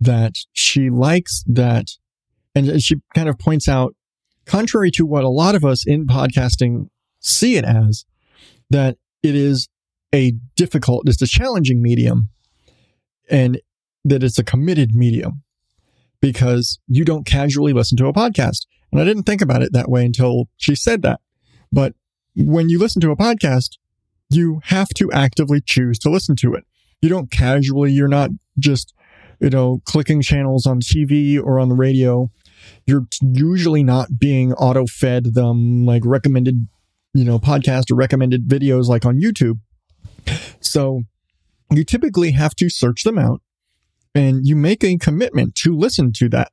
that 0.00 0.34
she 0.52 0.90
likes 0.90 1.44
that 1.46 1.92
and 2.56 2.82
she 2.82 2.96
kind 3.14 3.28
of 3.28 3.38
points 3.38 3.68
out, 3.68 3.94
contrary 4.46 4.90
to 4.90 5.06
what 5.06 5.22
a 5.22 5.28
lot 5.28 5.54
of 5.54 5.64
us 5.64 5.86
in 5.86 6.06
podcasting 6.06 6.88
see 7.20 7.56
it 7.56 7.64
as, 7.64 8.04
that 8.68 8.96
it 9.22 9.36
is 9.36 9.68
a 10.12 10.32
difficult, 10.56 11.08
it's 11.08 11.22
a 11.22 11.26
challenging 11.26 11.80
medium 11.80 12.30
and 13.30 13.60
that 14.04 14.24
it's 14.24 14.38
a 14.38 14.44
committed 14.44 14.94
medium 14.94 15.42
because 16.20 16.80
you 16.88 17.04
don't 17.04 17.26
casually 17.26 17.72
listen 17.72 17.96
to 17.98 18.06
a 18.06 18.12
podcast. 18.12 18.66
And 18.90 19.00
I 19.00 19.04
didn't 19.04 19.24
think 19.24 19.40
about 19.40 19.62
it 19.62 19.72
that 19.72 19.88
way 19.88 20.04
until 20.04 20.48
she 20.56 20.74
said 20.74 21.02
that. 21.02 21.20
But 21.70 21.94
when 22.34 22.68
you 22.68 22.78
listen 22.78 23.00
to 23.02 23.12
a 23.12 23.16
podcast, 23.16 23.76
you 24.30 24.60
have 24.64 24.88
to 24.96 25.12
actively 25.12 25.60
choose 25.60 25.98
to 26.00 26.10
listen 26.10 26.34
to 26.36 26.54
it. 26.54 26.64
You 27.02 27.08
don't 27.08 27.30
casually, 27.30 27.92
you're 27.92 28.08
not 28.08 28.30
just, 28.58 28.94
you 29.40 29.50
know, 29.50 29.80
clicking 29.84 30.22
channels 30.22 30.66
on 30.66 30.80
TV 30.80 31.40
or 31.40 31.58
on 31.58 31.68
the 31.68 31.74
radio 31.74 32.30
you're 32.86 33.06
usually 33.20 33.82
not 33.82 34.18
being 34.18 34.52
auto 34.54 34.86
fed 34.86 35.34
them 35.34 35.84
like 35.84 36.02
recommended, 36.04 36.68
you 37.14 37.24
know, 37.24 37.38
podcast 37.38 37.90
or 37.90 37.96
recommended 37.96 38.48
videos 38.48 38.86
like 38.86 39.04
on 39.04 39.20
YouTube. 39.20 39.58
So 40.60 41.02
you 41.70 41.84
typically 41.84 42.32
have 42.32 42.54
to 42.56 42.68
search 42.68 43.02
them 43.02 43.18
out 43.18 43.40
and 44.14 44.46
you 44.46 44.56
make 44.56 44.84
a 44.84 44.96
commitment 44.98 45.54
to 45.56 45.76
listen 45.76 46.12
to 46.16 46.28
that. 46.30 46.52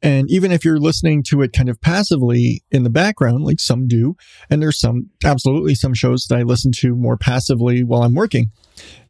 And 0.00 0.30
even 0.30 0.52
if 0.52 0.64
you're 0.64 0.78
listening 0.78 1.24
to 1.24 1.42
it 1.42 1.52
kind 1.52 1.68
of 1.68 1.80
passively 1.80 2.62
in 2.70 2.84
the 2.84 2.90
background, 2.90 3.42
like 3.42 3.58
some 3.58 3.88
do, 3.88 4.16
and 4.48 4.62
there's 4.62 4.78
some, 4.78 5.10
absolutely 5.24 5.74
some 5.74 5.92
shows 5.92 6.26
that 6.28 6.38
I 6.38 6.42
listen 6.42 6.70
to 6.76 6.94
more 6.94 7.16
passively 7.16 7.82
while 7.82 8.02
I'm 8.02 8.14
working 8.14 8.52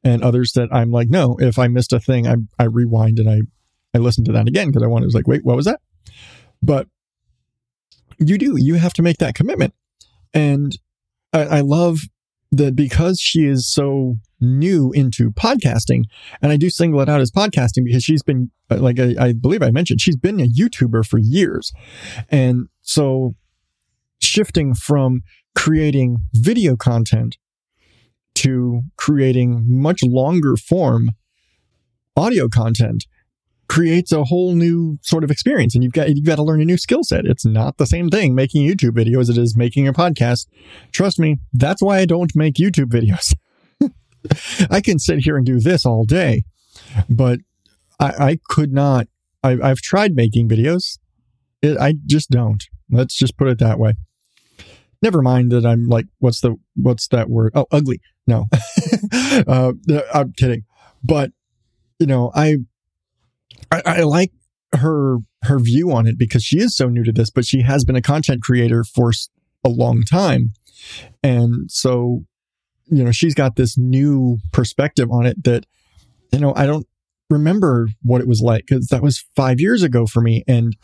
and 0.04 0.22
others 0.22 0.52
that 0.52 0.68
I'm 0.72 0.90
like, 0.90 1.08
no, 1.08 1.36
if 1.38 1.58
I 1.58 1.68
missed 1.68 1.92
a 1.92 2.00
thing, 2.00 2.26
I, 2.26 2.36
I 2.58 2.64
rewind 2.64 3.18
and 3.18 3.28
I, 3.28 3.40
I 3.94 3.98
listen 3.98 4.24
to 4.24 4.32
that 4.32 4.48
again 4.48 4.68
because 4.68 4.82
I 4.82 4.86
want 4.86 5.04
to, 5.04 5.16
like, 5.16 5.26
wait, 5.26 5.44
what 5.44 5.56
was 5.56 5.66
that? 5.66 5.80
But 6.62 6.86
you 8.18 8.38
do, 8.38 8.54
you 8.56 8.74
have 8.74 8.92
to 8.94 9.02
make 9.02 9.18
that 9.18 9.34
commitment. 9.34 9.74
And 10.34 10.76
I, 11.32 11.44
I 11.44 11.60
love 11.60 12.00
that 12.50 12.74
because 12.74 13.20
she 13.20 13.44
is 13.44 13.70
so 13.70 14.16
new 14.40 14.92
into 14.92 15.30
podcasting, 15.30 16.04
and 16.40 16.52
I 16.52 16.56
do 16.56 16.70
single 16.70 17.00
it 17.00 17.08
out 17.08 17.20
as 17.20 17.30
podcasting 17.30 17.84
because 17.84 18.02
she's 18.02 18.22
been, 18.22 18.50
uh, 18.70 18.78
like 18.78 18.98
I, 18.98 19.14
I 19.18 19.32
believe 19.32 19.62
I 19.62 19.70
mentioned, 19.70 20.00
she's 20.00 20.16
been 20.16 20.40
a 20.40 20.48
YouTuber 20.48 21.06
for 21.06 21.18
years. 21.18 21.72
And 22.28 22.68
so 22.80 23.34
shifting 24.20 24.74
from 24.74 25.22
creating 25.54 26.18
video 26.34 26.76
content 26.76 27.36
to 28.38 28.82
creating 28.96 29.64
much 29.66 30.00
longer 30.02 30.56
form 30.56 31.10
audio 32.16 32.48
content 32.48 33.04
creates 33.68 34.12
a 34.12 34.24
whole 34.24 34.54
new 34.54 34.98
sort 35.02 35.24
of 35.24 35.30
experience 35.30 35.74
and 35.74 35.82
you've 35.84 35.92
got 35.92 36.08
you've 36.08 36.24
got 36.24 36.36
to 36.36 36.42
learn 36.42 36.60
a 36.60 36.64
new 36.64 36.78
skill 36.78 37.02
set. 37.02 37.26
It's 37.26 37.44
not 37.44 37.78
the 37.78 37.86
same 37.86 38.08
thing 38.08 38.34
making 38.34 38.66
YouTube 38.66 38.92
videos 38.92 39.22
as 39.22 39.30
it 39.30 39.38
is 39.38 39.56
making 39.56 39.88
a 39.88 39.92
podcast. 39.92 40.46
Trust 40.92 41.18
me, 41.18 41.38
that's 41.52 41.82
why 41.82 41.98
I 41.98 42.06
don't 42.06 42.34
make 42.36 42.54
YouTube 42.54 42.90
videos. 42.90 43.34
I 44.70 44.80
can 44.80 44.98
sit 44.98 45.20
here 45.24 45.36
and 45.36 45.44
do 45.44 45.58
this 45.58 45.84
all 45.84 46.04
day, 46.04 46.44
but 47.10 47.40
I, 47.98 48.06
I 48.06 48.38
could 48.48 48.72
not. 48.72 49.08
I, 49.42 49.56
have 49.62 49.78
tried 49.78 50.14
making 50.14 50.48
videos. 50.48 50.98
It, 51.62 51.76
I 51.78 51.94
just 52.06 52.30
don't. 52.30 52.62
Let's 52.90 53.16
just 53.16 53.36
put 53.36 53.48
it 53.48 53.58
that 53.58 53.78
way. 53.78 53.94
Never 55.00 55.22
mind 55.22 55.52
that 55.52 55.64
I'm 55.64 55.86
like, 55.86 56.06
what's 56.18 56.40
the 56.40 56.56
what's 56.74 57.08
that 57.08 57.30
word? 57.30 57.52
Oh, 57.54 57.66
ugly. 57.70 58.00
No, 58.26 58.46
uh, 59.12 59.72
I'm 60.12 60.32
kidding. 60.32 60.64
But 61.02 61.30
you 61.98 62.06
know, 62.06 62.30
I 62.34 62.56
I, 63.70 63.82
I 63.84 64.00
like 64.02 64.32
her 64.74 65.18
her 65.42 65.58
view 65.58 65.92
on 65.92 66.06
it 66.06 66.18
because 66.18 66.42
she 66.42 66.58
is 66.58 66.76
so 66.76 66.88
new 66.88 67.04
to 67.04 67.12
this, 67.12 67.30
but 67.30 67.44
she 67.44 67.62
has 67.62 67.84
been 67.84 67.96
a 67.96 68.02
content 68.02 68.42
creator 68.42 68.84
for 68.84 69.12
a 69.64 69.68
long 69.68 70.02
time, 70.02 70.52
and 71.22 71.70
so 71.70 72.24
you 72.86 73.04
know 73.04 73.12
she's 73.12 73.34
got 73.34 73.56
this 73.56 73.76
new 73.78 74.38
perspective 74.52 75.10
on 75.10 75.26
it 75.26 75.42
that 75.44 75.64
you 76.32 76.40
know 76.40 76.52
I 76.56 76.66
don't 76.66 76.86
remember 77.30 77.88
what 78.02 78.20
it 78.20 78.28
was 78.28 78.40
like 78.40 78.64
because 78.66 78.88
that 78.88 79.02
was 79.02 79.24
five 79.36 79.60
years 79.60 79.82
ago 79.82 80.06
for 80.06 80.20
me, 80.20 80.44
and 80.48 80.76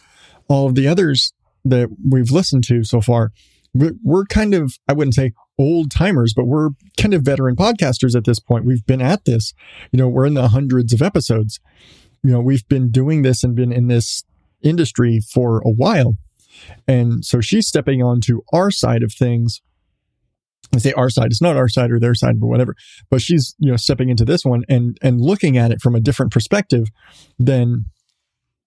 all 0.48 0.66
of 0.66 0.74
the 0.74 0.86
others 0.86 1.32
that 1.64 1.88
we've 2.08 2.30
listened 2.30 2.64
to 2.64 2.84
so 2.84 3.00
far, 3.00 3.32
we're 3.74 4.24
kind 4.26 4.54
of 4.54 4.74
I 4.88 4.92
wouldn't 4.92 5.14
say 5.14 5.32
old 5.58 5.90
timers, 5.90 6.32
but 6.34 6.46
we're 6.46 6.70
kind 6.96 7.14
of 7.14 7.22
veteran 7.22 7.56
podcasters 7.56 8.16
at 8.16 8.24
this 8.24 8.40
point. 8.40 8.64
We've 8.64 8.84
been 8.86 9.02
at 9.02 9.24
this, 9.24 9.52
you 9.92 9.98
know, 9.98 10.08
we're 10.08 10.26
in 10.26 10.34
the 10.34 10.48
hundreds 10.48 10.92
of 10.92 11.02
episodes 11.02 11.60
you 12.24 12.30
know, 12.30 12.40
we've 12.40 12.66
been 12.68 12.90
doing 12.90 13.22
this 13.22 13.44
and 13.44 13.54
been 13.54 13.70
in 13.70 13.86
this 13.88 14.24
industry 14.62 15.20
for 15.20 15.58
a 15.58 15.70
while. 15.70 16.14
And 16.88 17.24
so 17.24 17.40
she's 17.40 17.68
stepping 17.68 18.02
onto 18.02 18.40
our 18.52 18.70
side 18.70 19.02
of 19.02 19.12
things. 19.12 19.60
I 20.74 20.78
say 20.78 20.92
our 20.92 21.10
side, 21.10 21.26
it's 21.26 21.42
not 21.42 21.56
our 21.56 21.68
side 21.68 21.92
or 21.92 22.00
their 22.00 22.14
side 22.14 22.36
or 22.40 22.48
whatever, 22.48 22.74
but 23.10 23.20
she's, 23.20 23.54
you 23.58 23.70
know, 23.70 23.76
stepping 23.76 24.08
into 24.08 24.24
this 24.24 24.44
one 24.44 24.64
and, 24.68 24.96
and 25.02 25.20
looking 25.20 25.58
at 25.58 25.70
it 25.70 25.82
from 25.82 25.94
a 25.94 26.00
different 26.00 26.32
perspective 26.32 26.88
than 27.38 27.84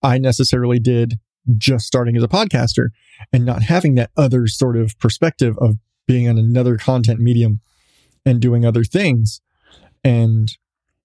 I 0.03 0.19
necessarily 0.19 0.79
did 0.79 1.15
just 1.57 1.85
starting 1.85 2.17
as 2.17 2.23
a 2.23 2.27
podcaster 2.27 2.89
and 3.31 3.45
not 3.45 3.63
having 3.63 3.95
that 3.95 4.11
other 4.17 4.47
sort 4.47 4.75
of 4.75 4.97
perspective 4.99 5.57
of 5.59 5.75
being 6.07 6.27
on 6.27 6.37
another 6.37 6.77
content 6.77 7.19
medium 7.19 7.61
and 8.25 8.41
doing 8.41 8.65
other 8.65 8.83
things. 8.83 9.41
And 10.03 10.49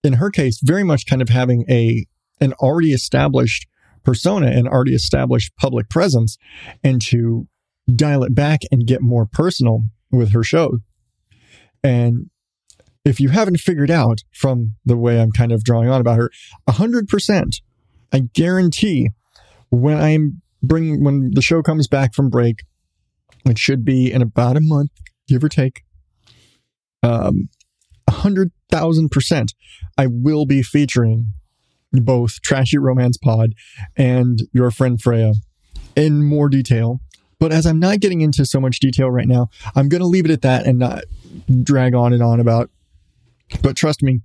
in 0.03 0.15
her 0.15 0.31
case, 0.31 0.61
very 0.63 0.85
much 0.85 1.07
kind 1.07 1.23
of 1.23 1.29
having 1.29 1.65
a 1.69 2.07
an 2.41 2.53
already 2.55 2.93
established 2.93 3.67
persona 4.03 4.49
and 4.49 4.67
already 4.67 4.95
established 4.95 5.55
public 5.57 5.89
presence 5.89 6.37
and 6.83 7.01
to 7.01 7.47
dial 7.95 8.25
it 8.25 8.35
back 8.35 8.63
and 8.73 8.87
get 8.87 9.01
more 9.01 9.27
personal 9.27 9.85
with 10.11 10.33
her 10.33 10.43
show. 10.43 10.79
And 11.85 12.31
if 13.05 13.21
you 13.21 13.31
haven't 13.31 13.59
figured 13.59 13.91
out 13.91 14.23
from 14.33 14.75
the 14.85 14.97
way 14.97 15.21
I'm 15.21 15.33
kind 15.33 15.53
of 15.53 15.65
drawing 15.65 15.89
on 15.89 16.01
about 16.01 16.19
her, 16.19 16.31
100%, 16.69 17.61
I 18.13 18.21
guarantee 18.33 19.11
when 19.73 19.99
I'm 19.99 20.43
bring 20.63 21.03
when 21.03 21.31
the 21.33 21.41
show 21.41 21.63
comes 21.63 21.89
back 21.89 22.15
from 22.15 22.29
break, 22.29 22.65
which 23.45 23.59
should 23.59 23.85
be 23.85 24.13
in 24.13 24.21
about 24.21 24.57
a 24.57 24.61
month, 24.61 24.91
give 25.27 25.43
or 25.43 25.49
take, 25.49 25.83
um, 27.03 27.49
a 28.07 28.13
100,000%, 28.13 29.55
I 29.97 30.07
will 30.07 30.45
be 30.45 30.63
featuring 30.63 31.33
both 31.91 32.43
Trashy 32.43 32.77
Romance 32.77 33.17
Pod 33.17 33.55
and 33.97 34.41
your 34.53 34.71
friend 34.71 35.01
Freya 35.01 35.33
in 35.97 36.23
more 36.23 36.51
detail. 36.51 37.01
But 37.41 37.51
as 37.51 37.67
I'm 37.67 37.81
not 37.81 38.01
getting 38.01 38.21
into 38.21 38.45
so 38.45 38.61
much 38.61 38.79
detail 38.79 39.11
right 39.11 39.27
now, 39.27 39.49
I'm 39.75 39.89
going 39.89 40.03
to 40.03 40.07
leave 40.07 40.27
it 40.27 40.31
at 40.31 40.43
that 40.43 40.67
and 40.67 40.79
not 40.79 41.05
drag 41.63 41.95
on 41.95 42.13
and 42.13 42.23
on 42.23 42.41
about. 42.41 42.71
But 43.63 43.75
trust 43.75 44.03
me, 44.03 44.21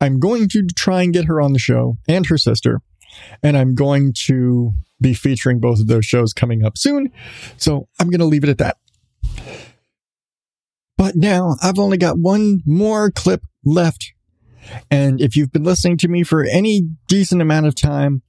I'm 0.00 0.18
going 0.18 0.48
to 0.48 0.66
try 0.76 1.02
and 1.02 1.12
get 1.12 1.26
her 1.26 1.40
on 1.40 1.52
the 1.52 1.58
show 1.60 1.96
and 2.08 2.26
her 2.26 2.38
sister. 2.38 2.82
And 3.42 3.56
I'm 3.56 3.74
going 3.74 4.12
to 4.26 4.72
be 5.00 5.14
featuring 5.14 5.60
both 5.60 5.80
of 5.80 5.86
those 5.86 6.04
shows 6.04 6.32
coming 6.32 6.64
up 6.64 6.76
soon. 6.76 7.10
So 7.56 7.88
I'm 8.00 8.10
going 8.10 8.20
to 8.20 8.26
leave 8.26 8.44
it 8.44 8.50
at 8.50 8.58
that. 8.58 8.76
But 10.96 11.14
now 11.14 11.56
I've 11.62 11.78
only 11.78 11.96
got 11.96 12.18
one 12.18 12.62
more 12.66 13.10
clip 13.10 13.42
left 13.64 14.12
and 14.90 15.20
if 15.20 15.36
you've 15.36 15.52
been 15.52 15.64
listening 15.64 15.96
to 15.98 16.08
me 16.08 16.22
for 16.22 16.44
any 16.44 16.82
decent 17.06 17.42
amount 17.42 17.66
of 17.66 17.74
time, 17.74 18.22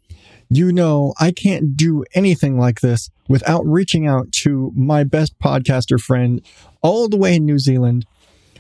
you 0.50 0.71
know 0.71 1.13
I 1.19 1.31
can't 1.31 1.77
do 1.77 2.03
anything 2.13 2.57
like 2.57 2.81
this 2.81 3.09
without 3.27 3.65
reaching 3.65 4.07
out 4.07 4.31
to 4.31 4.71
my 4.75 5.03
best 5.03 5.38
podcaster 5.39 6.00
friend 6.00 6.41
all 6.81 7.07
the 7.07 7.17
way 7.17 7.36
in 7.36 7.45
New 7.45 7.59
Zealand 7.59 8.05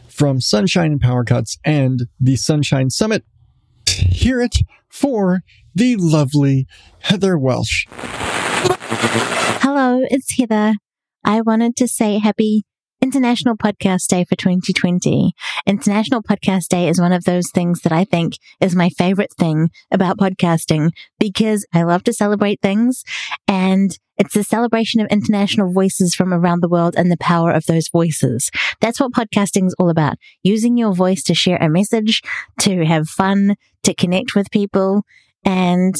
from 0.07 0.39
Sunshine 0.41 0.91
and 0.93 1.01
Powercuts 1.01 1.57
and 1.65 2.07
the 2.19 2.35
Sunshine 2.35 2.89
Summit. 2.89 3.23
Hear 3.87 4.41
it 4.41 4.57
for 4.89 5.41
the 5.79 5.95
lovely 5.95 6.67
Heather 6.99 7.37
Welsh. 7.37 7.85
Hello, 9.61 10.01
it's 10.11 10.37
Heather. 10.37 10.73
I 11.23 11.39
wanted 11.39 11.77
to 11.77 11.87
say 11.87 12.19
happy 12.19 12.63
International 13.01 13.55
Podcast 13.55 14.07
Day 14.07 14.25
for 14.25 14.35
2020. 14.35 15.31
International 15.65 16.21
Podcast 16.21 16.67
Day 16.67 16.89
is 16.89 16.99
one 16.99 17.13
of 17.13 17.23
those 17.23 17.49
things 17.51 17.79
that 17.83 17.93
I 17.93 18.03
think 18.03 18.33
is 18.59 18.75
my 18.75 18.89
favorite 18.89 19.33
thing 19.39 19.69
about 19.89 20.17
podcasting 20.17 20.89
because 21.17 21.65
I 21.73 21.83
love 21.83 22.03
to 22.03 22.13
celebrate 22.13 22.59
things 22.61 23.05
and 23.47 23.97
it's 24.17 24.35
a 24.35 24.43
celebration 24.43 24.99
of 24.99 25.07
international 25.07 25.71
voices 25.71 26.13
from 26.13 26.33
around 26.33 26.61
the 26.61 26.67
world 26.67 26.95
and 26.97 27.09
the 27.09 27.15
power 27.15 27.51
of 27.51 27.67
those 27.67 27.87
voices. 27.87 28.51
That's 28.81 28.99
what 28.99 29.13
podcasting 29.13 29.67
is 29.67 29.75
all 29.79 29.89
about. 29.89 30.17
Using 30.43 30.75
your 30.75 30.93
voice 30.93 31.23
to 31.23 31.33
share 31.33 31.55
a 31.55 31.69
message, 31.69 32.21
to 32.59 32.83
have 32.83 33.07
fun, 33.07 33.55
to 33.83 33.93
connect 33.93 34.35
with 34.35 34.51
people. 34.51 35.05
And 35.45 35.95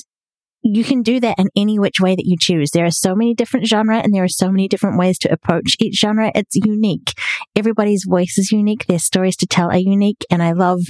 you 0.62 0.84
can 0.84 1.02
do 1.02 1.20
that 1.20 1.40
in 1.40 1.48
any 1.56 1.80
which 1.80 2.00
way 2.00 2.16
that 2.16 2.26
you 2.26 2.36
choose. 2.40 2.72
There 2.72 2.86
are 2.86 2.92
so 2.92 3.16
many 3.16 3.34
different 3.34 3.66
genre 3.66 3.98
and 3.98 4.14
there 4.14 4.24
are 4.24 4.28
so 4.30 4.52
many 4.52 4.68
different 4.68 5.00
ways 5.00 5.18
to 5.20 5.32
approach 5.32 5.76
each 5.80 6.00
genre. 6.00 6.32
It's 6.36 6.56
unique. 6.56 7.14
Everybody's 7.56 8.06
voice 8.08 8.38
is 8.38 8.52
unique. 8.52 8.86
Their 8.86 9.00
stories 9.00 9.38
to 9.38 9.48
tell 9.48 9.70
are 9.70 9.78
unique. 9.78 10.26
And 10.30 10.44
I 10.44 10.52
love, 10.52 10.82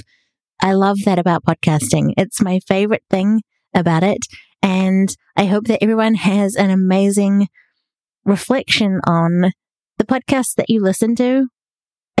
I 0.60 0.72
love 0.72 0.98
that 1.04 1.18
about 1.18 1.44
podcasting. 1.44 2.14
It's 2.16 2.42
my 2.42 2.60
favorite 2.66 3.04
thing 3.10 3.42
about 3.74 4.02
it. 4.02 4.18
And 4.62 5.14
I 5.36 5.44
hope 5.44 5.66
that 5.68 5.82
everyone 5.82 6.14
has 6.16 6.56
an 6.56 6.70
amazing 6.70 7.48
reflection 8.24 9.00
on 9.06 9.52
the 9.98 10.04
podcasts 10.04 10.54
that 10.56 10.68
you 10.68 10.80
listen 10.80 11.14
to 11.16 11.46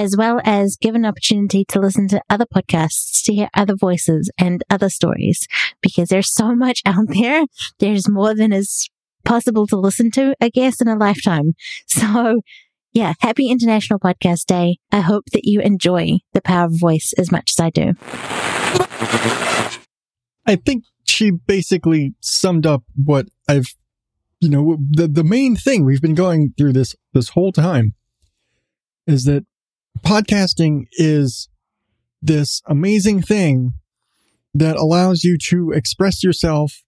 as 0.00 0.16
well 0.16 0.40
as 0.46 0.78
give 0.80 0.94
an 0.94 1.04
opportunity 1.04 1.62
to 1.62 1.78
listen 1.78 2.08
to 2.08 2.22
other 2.30 2.46
podcasts, 2.46 3.22
to 3.22 3.34
hear 3.34 3.50
other 3.52 3.76
voices 3.76 4.30
and 4.38 4.64
other 4.70 4.88
stories, 4.88 5.46
because 5.82 6.08
there's 6.08 6.32
so 6.32 6.54
much 6.54 6.80
out 6.86 7.08
there. 7.08 7.44
There's 7.80 8.08
more 8.08 8.34
than 8.34 8.50
is 8.50 8.88
possible 9.26 9.66
to 9.66 9.76
listen 9.76 10.10
to, 10.12 10.34
I 10.40 10.48
guess, 10.48 10.80
in 10.80 10.88
a 10.88 10.96
lifetime. 10.96 11.52
So 11.86 12.40
yeah, 12.94 13.12
happy 13.20 13.50
International 13.50 13.98
Podcast 13.98 14.46
Day. 14.46 14.78
I 14.90 15.00
hope 15.00 15.26
that 15.32 15.44
you 15.44 15.60
enjoy 15.60 16.20
the 16.32 16.40
power 16.40 16.64
of 16.64 16.80
voice 16.80 17.12
as 17.18 17.30
much 17.30 17.52
as 17.56 17.60
I 17.60 17.68
do. 17.68 17.92
I 20.46 20.56
think 20.56 20.84
she 21.04 21.30
basically 21.30 22.14
summed 22.20 22.64
up 22.64 22.84
what 22.96 23.28
I've, 23.46 23.74
you 24.40 24.48
know, 24.48 24.78
the, 24.90 25.08
the 25.08 25.24
main 25.24 25.56
thing 25.56 25.84
we've 25.84 26.00
been 26.00 26.14
going 26.14 26.54
through 26.56 26.72
this, 26.72 26.96
this 27.12 27.28
whole 27.30 27.52
time 27.52 27.92
is 29.06 29.24
that 29.24 29.44
podcasting 29.98 30.86
is 30.92 31.48
this 32.22 32.62
amazing 32.66 33.22
thing 33.22 33.74
that 34.54 34.76
allows 34.76 35.24
you 35.24 35.38
to 35.38 35.70
express 35.70 36.22
yourself 36.22 36.82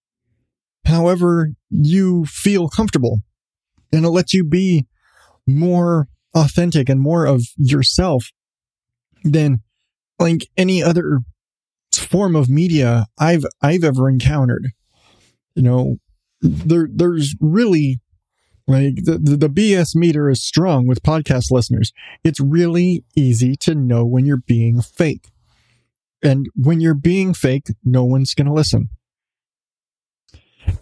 however 0.85 1.51
you 1.71 2.25
feel 2.27 2.69
comfortable. 2.69 3.21
And 3.93 4.05
it 4.05 4.11
lets 4.11 4.35
you 4.35 4.45
be 4.45 4.87
more 5.47 6.09
authentic 6.35 6.89
and 6.89 7.01
more 7.01 7.27
of 7.27 7.45
yourself 7.57 8.31
than 9.25 9.63
like 10.19 10.49
any 10.57 10.83
other 10.83 11.21
form 11.95 12.35
of 12.37 12.49
media 12.49 13.07
I've 13.19 13.45
I've 13.61 13.85
ever 13.85 14.09
encountered. 14.09 14.69
You 15.55 15.63
know, 15.63 15.97
there 16.41 16.89
there's 16.93 17.35
really 17.41 18.01
like 18.67 19.05
the, 19.05 19.19
the, 19.19 19.37
the 19.37 19.49
BS 19.49 19.95
meter 19.95 20.31
is 20.31 20.45
strong 20.45 20.87
with 20.87 21.03
podcast 21.03 21.51
listeners. 21.51 21.93
It's 22.23 22.41
really 22.41 23.05
easy 23.17 23.57
to 23.57 23.75
know 23.75 24.05
when 24.05 24.27
you're 24.27 24.37
being 24.37 24.81
fake. 24.81 25.31
And 26.23 26.47
when 26.55 26.81
you're 26.81 26.95
being 26.95 27.35
fake, 27.35 27.67
no 27.85 28.05
one's 28.05 28.35
going 28.35 28.47
to 28.47 28.53
listen. 28.53 28.91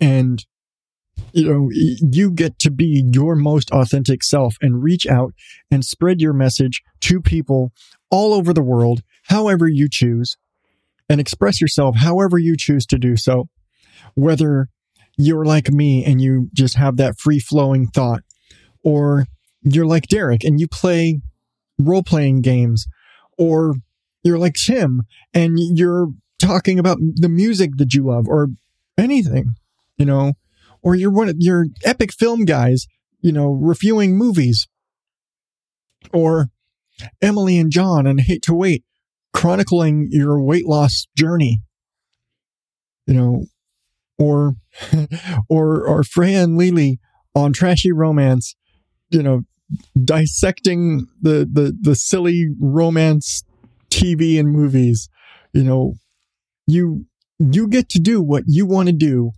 And, 0.01 0.45
you 1.33 1.49
know, 1.49 1.69
you 1.73 2.31
get 2.31 2.59
to 2.59 2.71
be 2.71 3.05
your 3.13 3.35
most 3.35 3.71
authentic 3.71 4.23
self 4.23 4.57
and 4.61 4.83
reach 4.83 5.07
out 5.07 5.33
and 5.71 5.85
spread 5.85 6.21
your 6.21 6.35
message 6.35 6.83
to 7.01 7.23
people 7.23 7.73
all 8.11 8.35
over 8.35 8.53
the 8.53 8.63
world, 8.63 9.03
however 9.29 9.67
you 9.67 9.89
choose, 9.91 10.37
and 11.09 11.21
express 11.21 11.61
yourself 11.61 11.97
however 11.97 12.39
you 12.39 12.57
choose 12.57 12.85
to 12.87 12.99
do 12.99 13.17
so. 13.17 13.49
Whether 14.15 14.69
you're 15.25 15.45
like 15.45 15.71
me 15.71 16.05
and 16.05 16.21
you 16.21 16.49
just 16.53 16.75
have 16.77 16.97
that 16.97 17.19
free 17.19 17.39
flowing 17.39 17.87
thought, 17.87 18.23
or 18.83 19.27
you're 19.63 19.87
like 19.87 20.07
Derek 20.09 20.45
and 20.45 20.61
you 20.61 20.69
play 20.69 21.21
role 21.79 22.03
playing 22.03 22.43
games, 22.43 22.87
or 23.39 23.75
you're 24.23 24.39
like 24.39 24.55
Tim 24.55 25.03
and 25.33 25.59
you're 25.59 26.09
talking 26.39 26.79
about 26.79 26.99
the 27.15 27.29
music 27.29 27.73
that 27.77 27.95
you 27.95 28.07
love 28.07 28.27
or 28.27 28.49
anything, 28.99 29.55
you 29.97 30.05
know, 30.05 30.35
or 30.83 30.95
you're 30.95 31.11
one 31.11 31.29
of 31.29 31.37
your 31.39 31.67
epic 31.85 32.13
film 32.13 32.45
guys, 32.45 32.87
you 33.21 33.33
know, 33.33 33.51
reviewing 33.51 34.17
movies, 34.17 34.69
or 36.13 36.49
Emily 37.21 37.59
and 37.59 37.71
John 37.71 38.07
and 38.07 38.21
Hate 38.21 38.43
to 38.43 38.55
Wait, 38.55 38.85
chronicling 39.33 40.09
your 40.11 40.43
weight 40.43 40.67
loss 40.67 41.07
journey, 41.17 41.61
you 43.07 43.15
know, 43.15 43.45
or 44.19 44.55
or 45.49 45.87
or 45.87 46.05
Freya 46.05 46.43
and 46.43 46.57
Lily 46.57 47.01
on 47.35 47.53
trashy 47.53 47.93
romance, 47.93 48.57
you 49.11 49.23
know, 49.23 49.43
dissecting 50.03 51.07
the 51.21 51.49
the 51.51 51.77
the 51.81 51.95
silly 51.95 52.49
romance 52.61 53.45
TV 53.91 54.39
and 54.39 54.51
movies. 54.51 55.09
You 55.53 55.65
know, 55.65 55.95
you 56.67 57.07
you 57.39 57.69
get 57.69 57.89
to 57.91 57.99
do 57.99 58.23
what 58.23 58.45
you 58.47 58.67
want 58.67 58.89
to 58.89 58.95
do, 58.95 59.33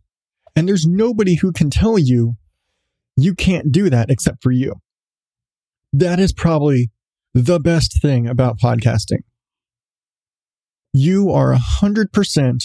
and 0.54 0.68
there's 0.68 0.86
nobody 0.86 1.36
who 1.36 1.52
can 1.52 1.70
tell 1.70 1.98
you 1.98 2.34
you 3.16 3.34
can't 3.34 3.72
do 3.72 3.90
that 3.90 4.10
except 4.10 4.42
for 4.42 4.50
you. 4.50 4.74
That 5.92 6.18
is 6.18 6.32
probably 6.32 6.90
the 7.34 7.60
best 7.60 8.00
thing 8.00 8.26
about 8.26 8.58
podcasting. 8.58 9.20
You 10.92 11.30
are 11.30 11.52
a 11.52 11.58
hundred 11.58 12.12
percent 12.12 12.64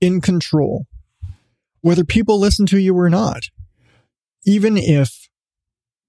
in 0.00 0.20
control 0.20 0.86
whether 1.80 2.04
people 2.04 2.38
listen 2.38 2.66
to 2.66 2.78
you 2.78 2.96
or 2.96 3.08
not. 3.10 3.42
Even 4.44 4.76
if 4.76 5.28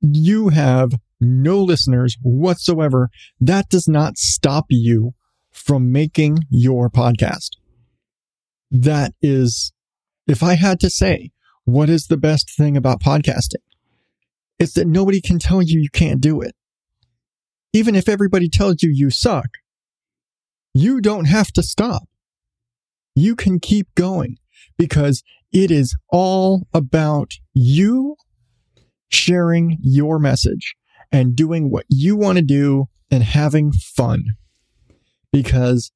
you 0.02 0.50
have 0.50 0.94
no 1.20 1.62
listeners 1.62 2.18
whatsoever, 2.22 3.10
that 3.40 3.70
does 3.70 3.88
not 3.88 4.18
stop 4.18 4.66
you 4.70 5.14
from 5.52 5.92
making 5.92 6.40
your 6.50 6.90
podcast. 6.90 7.52
That 8.72 9.14
is, 9.22 9.74
if 10.28 10.42
I 10.42 10.56
had 10.56 10.80
to 10.80 10.90
say, 10.90 11.32
what 11.66 11.90
is 11.90 12.08
the 12.08 12.18
best 12.18 12.56
thing 12.56 12.76
about 12.76 13.02
podcasting? 13.02 13.62
It's 14.58 14.74
that 14.74 14.88
nobody 14.88 15.22
can 15.22 15.40
tell 15.40 15.62
you 15.62 15.80
you 15.80 15.90
can't 15.92 16.22
do 16.22 16.42
it. 16.42 16.56
Even 17.74 17.96
if 17.96 18.10
everybody 18.10 18.50
tells 18.50 18.82
you 18.82 18.90
you 18.92 19.10
suck, 19.10 19.48
you 20.74 21.02
don't 21.02 21.26
have 21.26 21.52
to 21.54 21.64
stop. 21.64 22.04
You 23.16 23.36
can 23.36 23.60
keep 23.60 23.94
going 23.96 24.38
because 24.78 25.24
it 25.52 25.72
is 25.72 25.96
all 26.10 26.68
about 26.74 27.34
you 27.54 28.16
sharing 29.10 29.78
your 29.82 30.20
message 30.20 30.76
and 31.12 31.36
doing 31.36 31.70
what 31.70 31.86
you 31.90 32.16
want 32.16 32.38
to 32.38 32.44
do 32.44 32.86
and 33.10 33.24
having 33.24 33.72
fun. 33.72 34.24
Because 35.32 35.92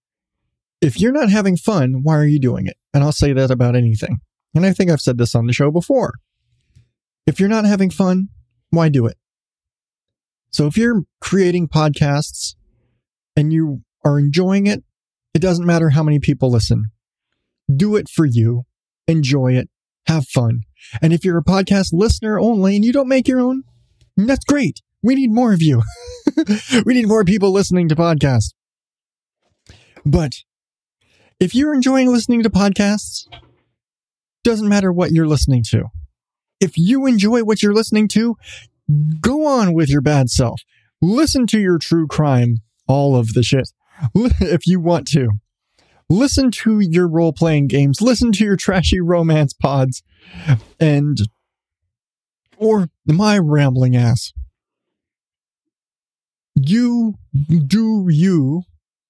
if 0.81 0.99
you're 0.99 1.11
not 1.11 1.29
having 1.29 1.55
fun, 1.55 2.01
why 2.03 2.15
are 2.17 2.25
you 2.25 2.39
doing 2.39 2.67
it? 2.67 2.77
And 2.93 3.03
I'll 3.03 3.11
say 3.11 3.33
that 3.33 3.51
about 3.51 3.75
anything. 3.75 4.19
And 4.53 4.65
I 4.65 4.73
think 4.73 4.91
I've 4.91 5.01
said 5.01 5.17
this 5.17 5.35
on 5.35 5.47
the 5.47 5.53
show 5.53 5.71
before. 5.71 6.15
If 7.25 7.39
you're 7.39 7.49
not 7.49 7.65
having 7.65 7.89
fun, 7.89 8.29
why 8.69 8.89
do 8.89 9.05
it? 9.05 9.17
So 10.51 10.67
if 10.67 10.77
you're 10.77 11.03
creating 11.19 11.67
podcasts 11.67 12.55
and 13.35 13.51
you 13.51 13.81
are 14.05 14.19
enjoying 14.19 14.67
it, 14.67 14.83
it 15.33 15.39
doesn't 15.39 15.65
matter 15.65 15.89
how 15.89 16.03
many 16.03 16.19
people 16.19 16.49
listen. 16.51 16.85
Do 17.73 17.95
it 17.95 18.07
for 18.07 18.25
you. 18.25 18.63
Enjoy 19.07 19.53
it. 19.53 19.69
Have 20.07 20.27
fun. 20.27 20.61
And 21.01 21.13
if 21.13 21.25
you're 21.25 21.37
a 21.37 21.43
podcast 21.43 21.89
listener 21.91 22.39
only 22.39 22.75
and 22.75 22.85
you 22.85 22.93
don't 22.93 23.07
make 23.07 23.27
your 23.27 23.39
own, 23.39 23.63
that's 24.17 24.45
great. 24.45 24.81
We 25.01 25.15
need 25.15 25.31
more 25.31 25.53
of 25.53 25.61
you. 25.61 25.81
we 26.85 26.93
need 26.93 27.07
more 27.07 27.23
people 27.23 27.51
listening 27.51 27.89
to 27.89 27.95
podcasts. 27.95 28.53
But 30.05 30.33
if 31.39 31.53
you're 31.53 31.73
enjoying 31.73 32.11
listening 32.11 32.43
to 32.43 32.49
podcasts, 32.49 33.27
doesn't 34.43 34.69
matter 34.69 34.91
what 34.91 35.11
you're 35.11 35.27
listening 35.27 35.63
to. 35.69 35.85
If 36.61 36.77
you 36.77 37.05
enjoy 37.05 37.43
what 37.43 37.61
you're 37.61 37.73
listening 37.73 38.07
to, 38.09 38.37
go 39.19 39.45
on 39.45 39.73
with 39.73 39.89
your 39.89 40.01
bad 40.01 40.29
self. 40.29 40.61
Listen 41.01 41.45
to 41.47 41.59
your 41.59 41.77
true 41.77 42.07
crime, 42.07 42.57
all 42.87 43.15
of 43.15 43.33
the 43.33 43.43
shit, 43.43 43.69
if 44.15 44.65
you 44.65 44.79
want 44.79 45.07
to. 45.09 45.29
Listen 46.09 46.51
to 46.51 46.79
your 46.79 47.07
role 47.07 47.33
playing 47.33 47.67
games, 47.67 48.01
listen 48.01 48.31
to 48.33 48.43
your 48.43 48.55
trashy 48.55 49.01
romance 49.01 49.53
pods, 49.53 50.03
and, 50.79 51.17
or 52.57 52.89
my 53.05 53.37
rambling 53.37 53.95
ass. 53.95 54.31
You 56.55 57.15
do 57.33 58.07
you. 58.09 58.63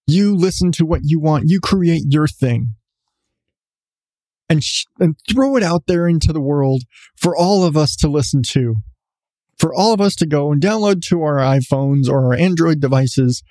You 0.07 0.35
listen 0.35 0.71
to 0.73 0.85
what 0.85 1.01
you 1.03 1.19
want. 1.19 1.45
You 1.47 1.59
create 1.59 2.03
your 2.07 2.27
thing 2.27 2.75
and, 4.49 4.63
sh- 4.63 4.85
and 4.99 5.15
throw 5.29 5.55
it 5.55 5.63
out 5.63 5.83
there 5.87 6.07
into 6.07 6.31
the 6.31 6.41
world 6.41 6.83
for 7.15 7.35
all 7.35 7.63
of 7.63 7.75
us 7.75 7.95
to 7.97 8.07
listen 8.07 8.41
to. 8.49 8.75
For 9.57 9.73
all 9.73 9.93
of 9.93 10.01
us 10.01 10.15
to 10.15 10.25
go 10.25 10.51
and 10.51 10.61
download 10.61 11.01
to 11.07 11.21
our 11.21 11.37
iPhones 11.37 12.09
or 12.09 12.25
our 12.25 12.33
Android 12.33 12.81
devices 12.81 13.41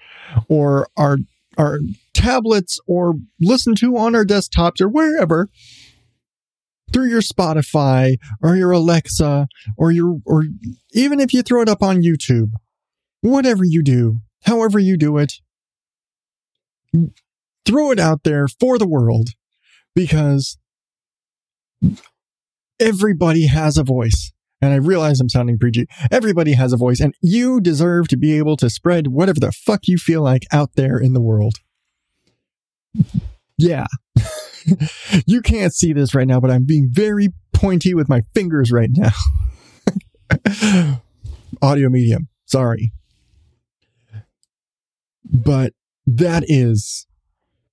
or 0.48 0.86
our, 0.96 1.18
our 1.56 1.80
tablets 2.14 2.78
or 2.86 3.14
listen 3.40 3.74
to 3.76 3.96
on 3.96 4.14
our 4.14 4.24
desktops 4.24 4.80
or 4.80 4.88
wherever 4.88 5.48
through 6.92 7.08
your 7.08 7.20
Spotify 7.20 8.16
or 8.42 8.56
your 8.56 8.70
Alexa 8.70 9.48
or 9.76 9.90
your, 9.90 10.18
or 10.24 10.44
even 10.92 11.20
if 11.20 11.32
you 11.32 11.42
throw 11.42 11.60
it 11.60 11.68
up 11.68 11.82
on 11.82 12.02
YouTube, 12.02 12.52
whatever 13.20 13.64
you 13.64 13.82
do, 13.82 14.18
however 14.44 14.78
you 14.78 14.96
do 14.96 15.18
it, 15.18 15.34
throw 17.66 17.90
it 17.90 17.98
out 17.98 18.22
there 18.22 18.46
for 18.46 18.78
the 18.78 18.86
world 18.86 19.30
because 19.94 20.56
everybody 22.78 23.46
has 23.46 23.76
a 23.76 23.84
voice. 23.84 24.32
And 24.60 24.72
I 24.72 24.76
realize 24.76 25.20
I'm 25.20 25.28
sounding 25.28 25.58
preachy. 25.58 25.86
Everybody 26.10 26.54
has 26.54 26.72
a 26.72 26.78
voice, 26.78 26.98
and 26.98 27.14
you 27.20 27.60
deserve 27.60 28.08
to 28.08 28.16
be 28.16 28.38
able 28.38 28.56
to 28.56 28.70
spread 28.70 29.08
whatever 29.08 29.38
the 29.38 29.52
fuck 29.52 29.80
you 29.84 29.98
feel 29.98 30.22
like 30.22 30.46
out 30.50 30.70
there 30.74 30.96
in 30.96 31.12
the 31.12 31.20
world. 31.20 31.56
Yeah. 33.58 33.86
you 35.26 35.40
can't 35.42 35.72
see 35.72 35.92
this 35.92 36.14
right 36.14 36.26
now, 36.26 36.40
but 36.40 36.50
I'm 36.50 36.64
being 36.64 36.88
very 36.90 37.28
pointy 37.52 37.94
with 37.94 38.08
my 38.08 38.22
fingers 38.34 38.72
right 38.72 38.90
now. 38.92 39.12
Audio 41.62 41.88
medium. 41.88 42.28
Sorry. 42.46 42.92
But 45.24 45.72
that 46.06 46.44
is 46.46 47.06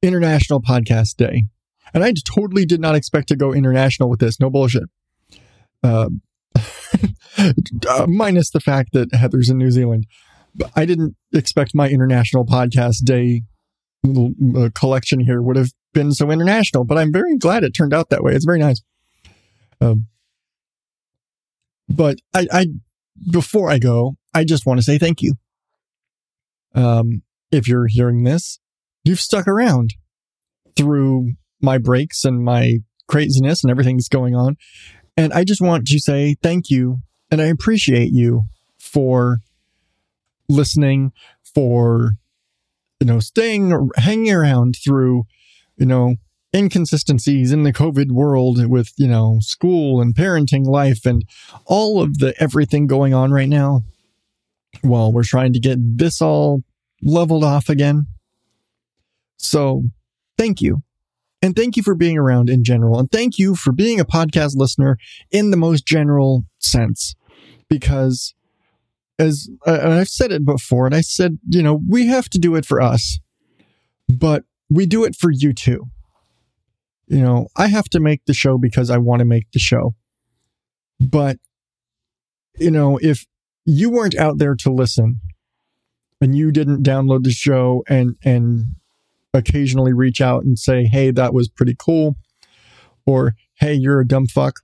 International 0.02 0.62
Podcast 0.62 1.18
Day. 1.18 1.46
And 1.94 2.04
I 2.04 2.14
totally 2.26 2.66
did 2.66 2.80
not 2.80 2.96
expect 2.96 3.28
to 3.30 3.36
go 3.36 3.54
international 3.54 4.10
with 4.10 4.20
this. 4.20 4.40
No 4.40 4.50
bullshit. 4.50 4.84
Uh, 5.84 6.10
uh, 7.38 8.06
minus 8.08 8.52
the 8.52 8.62
fact 8.62 8.94
that 8.94 9.14
Heather's 9.14 9.50
in 9.50 9.58
New 9.58 9.72
Zealand. 9.72 10.06
But 10.56 10.72
I 10.76 10.86
didn't 10.86 11.16
expect 11.34 11.76
my 11.76 11.90
International 11.90 12.46
Podcast 12.46 13.04
Day 13.04 13.44
uh, 14.06 14.70
collection 14.74 15.20
here 15.20 15.42
would 15.42 15.56
have 15.56 15.70
been 15.94 16.12
so 16.12 16.32
international, 16.32 16.84
but 16.84 16.98
I'm 16.98 17.12
very 17.12 17.38
glad 17.38 17.64
it 17.64 17.72
turned 17.72 17.94
out 17.94 18.10
that 18.10 18.24
way. 18.24 18.34
It's 18.34 18.46
very 18.46 18.60
nice. 18.60 18.82
Um, 19.80 20.08
but 21.90 22.20
I, 22.34 22.48
I, 22.52 22.68
before 23.32 23.70
I 23.70 23.80
go, 23.80 24.16
I 24.34 24.44
just 24.44 24.66
want 24.66 24.80
to 24.80 24.84
say 24.84 24.98
thank 24.98 25.22
you. 25.22 25.36
Um, 26.74 27.24
if 27.52 27.68
you're 27.68 27.88
hearing 27.88 28.24
this, 28.24 28.60
you've 29.04 29.20
stuck 29.20 29.48
around 29.48 29.96
through 30.78 31.34
my 31.62 31.78
breaks 31.78 32.24
and 32.24 32.44
my 32.44 32.78
craziness 33.08 33.64
and 33.64 33.70
everything's 33.70 34.08
going 34.08 34.36
on. 34.36 34.56
And 35.18 35.34
I 35.34 35.44
just 35.44 35.62
want 35.62 35.86
to 35.88 36.00
say 36.00 36.36
thank 36.42 36.70
you 36.70 37.00
and 37.30 37.42
I 37.42 37.46
appreciate 37.46 38.12
you 38.12 38.44
for 38.80 39.40
listening, 40.48 41.12
for, 41.44 42.12
you 43.02 43.08
know, 43.08 43.20
staying, 43.20 43.90
hanging 43.98 44.32
around 44.32 44.78
through, 44.82 45.24
you 45.76 45.88
know, 45.88 46.16
inconsistencies 46.56 47.52
in 47.52 47.64
the 47.64 47.74
COVID 47.74 48.12
world 48.12 48.64
with, 48.68 48.92
you 48.96 49.08
know, 49.08 49.40
school 49.42 50.00
and 50.00 50.16
parenting 50.16 50.66
life 50.66 51.06
and 51.06 51.26
all 51.66 52.00
of 52.02 52.20
the 52.20 52.36
everything 52.40 52.86
going 52.86 53.14
on 53.14 53.32
right 53.32 53.50
now 53.50 53.82
while 54.82 55.12
we're 55.12 55.24
trying 55.24 55.52
to 55.54 55.60
get 55.60 55.80
this 55.80 56.22
all 56.22 56.62
leveled 57.02 57.44
off 57.44 57.70
again. 57.70 58.06
So 59.38 59.86
thank 60.38 60.62
you. 60.62 60.84
And 61.42 61.56
thank 61.56 61.76
you 61.76 61.82
for 61.82 61.96
being 61.96 62.20
around 62.20 62.52
in 62.52 62.64
general. 62.64 63.00
And 63.00 63.12
thank 63.12 63.40
you 63.40 63.56
for 63.56 63.72
being 63.72 64.00
a 64.00 64.06
podcast 64.06 64.56
listener 64.56 64.98
in 65.32 65.50
the 65.50 65.58
most 65.58 65.88
general 65.88 66.46
sense. 66.60 67.16
Because 67.68 68.36
as 69.22 69.50
uh, 69.68 69.80
I've 69.84 70.10
said 70.10 70.32
it 70.32 70.44
before, 70.44 70.86
and 70.86 70.96
I 70.96 71.02
said, 71.02 71.38
you 71.48 71.62
know, 71.62 71.80
we 71.88 72.08
have 72.08 72.28
to 72.30 72.40
do 72.40 72.56
it 72.56 72.66
for 72.66 72.82
us, 72.82 73.20
but 74.10 74.44
we 74.70 74.86
do 74.86 75.04
it 75.04 75.16
for 75.16 75.30
you 75.32 75.54
too. 75.54 75.86
You 77.08 77.22
know, 77.22 77.48
I 77.56 77.68
have 77.68 77.86
to 77.90 78.00
make 78.00 78.26
the 78.26 78.34
show 78.34 78.58
because 78.58 78.90
I 78.90 78.98
want 78.98 79.20
to 79.20 79.26
make 79.26 79.52
the 79.52 79.60
show. 79.60 79.96
But, 81.00 81.38
you 82.58 82.72
know, 82.72 82.98
if 83.02 83.26
you 83.66 83.90
weren't 83.90 84.18
out 84.18 84.38
there 84.38 84.56
to 84.56 84.72
listen 84.72 85.20
and 86.20 86.36
you 86.36 86.52
didn't 86.52 86.84
download 86.84 87.24
the 87.24 87.32
show 87.32 87.84
and, 87.88 88.16
and 88.24 88.76
occasionally 89.34 89.94
reach 89.94 90.22
out 90.22 90.44
and 90.44 90.58
say, 90.58 90.86
Hey, 90.86 91.12
that 91.12 91.34
was 91.34 91.50
pretty 91.50 91.76
cool. 91.78 92.16
Or, 93.06 93.36
Hey, 93.56 93.74
you're 93.74 94.00
a 94.00 94.08
dumb 94.08 94.28
fuck. 94.28 94.62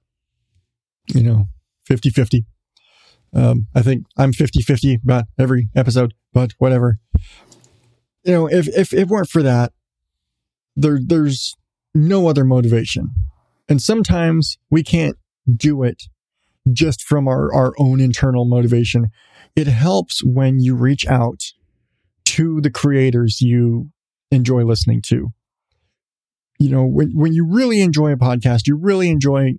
You 1.10 1.24
know, 1.24 1.48
50 1.86 2.10
50. 2.10 2.46
Um, 3.38 3.68
I 3.76 3.84
think 3.84 4.06
I'm 4.18 4.34
50 4.34 4.64
50 4.64 4.96
about 4.96 5.26
every 5.38 5.70
episode, 5.76 6.16
but 6.34 6.54
whatever. 6.58 6.98
You 8.24 8.34
know, 8.34 8.48
if, 8.48 8.68
if 8.70 8.94
it 8.94 9.08
weren't 9.08 9.30
for 9.30 9.44
that, 9.44 9.72
there, 10.76 11.00
there's 11.02 11.56
no 11.94 12.28
other 12.28 12.44
motivation. 12.44 13.12
And 13.70 13.82
sometimes 13.82 14.58
we 14.72 14.84
can't 14.84 15.18
do 15.56 15.84
it 15.84 16.04
just 16.74 17.04
from 17.04 17.28
our, 17.28 17.54
our 17.54 17.74
own 17.78 18.02
internal 18.02 18.46
motivation. 18.46 19.08
It 19.56 19.68
helps 19.68 20.24
when 20.24 20.60
you 20.60 20.76
reach 20.76 21.06
out 21.08 21.44
to 22.26 22.60
the 22.60 22.72
creators 22.72 23.42
you 23.42 23.92
enjoy 24.32 24.64
listening 24.64 25.02
to. 25.04 25.30
You 26.60 26.70
know, 26.70 26.86
when, 26.86 27.12
when 27.14 27.34
you 27.34 27.46
really 27.46 27.82
enjoy 27.82 28.12
a 28.12 28.18
podcast, 28.18 28.68
you 28.68 28.76
really 28.76 29.10
enjoy 29.10 29.54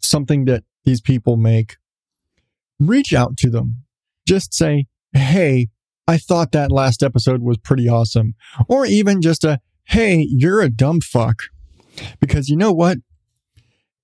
something 0.00 0.44
that 0.46 0.64
these 0.84 1.00
people 1.00 1.36
make, 1.36 1.76
reach 2.88 3.12
out 3.12 3.36
to 3.38 3.50
them. 3.50 3.84
Just 4.26 4.54
say, 4.54 4.86
Hey, 5.12 5.68
I 6.06 6.18
thought 6.18 6.52
that 6.52 6.72
last 6.72 7.02
episode 7.02 7.42
was 7.42 7.58
pretty 7.58 7.88
awesome. 7.88 8.34
Or 8.68 8.86
even 8.86 9.22
just 9.22 9.44
a, 9.44 9.60
Hey, 9.86 10.26
you're 10.28 10.60
a 10.60 10.70
dumb 10.70 11.00
fuck. 11.00 11.42
Because 12.20 12.48
you 12.48 12.56
know 12.56 12.72
what? 12.72 12.98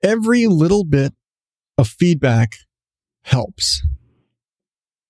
Every 0.03 0.47
little 0.47 0.85
bit 0.85 1.13
of 1.77 1.89
feedback 1.89 2.53
helps. 3.23 3.83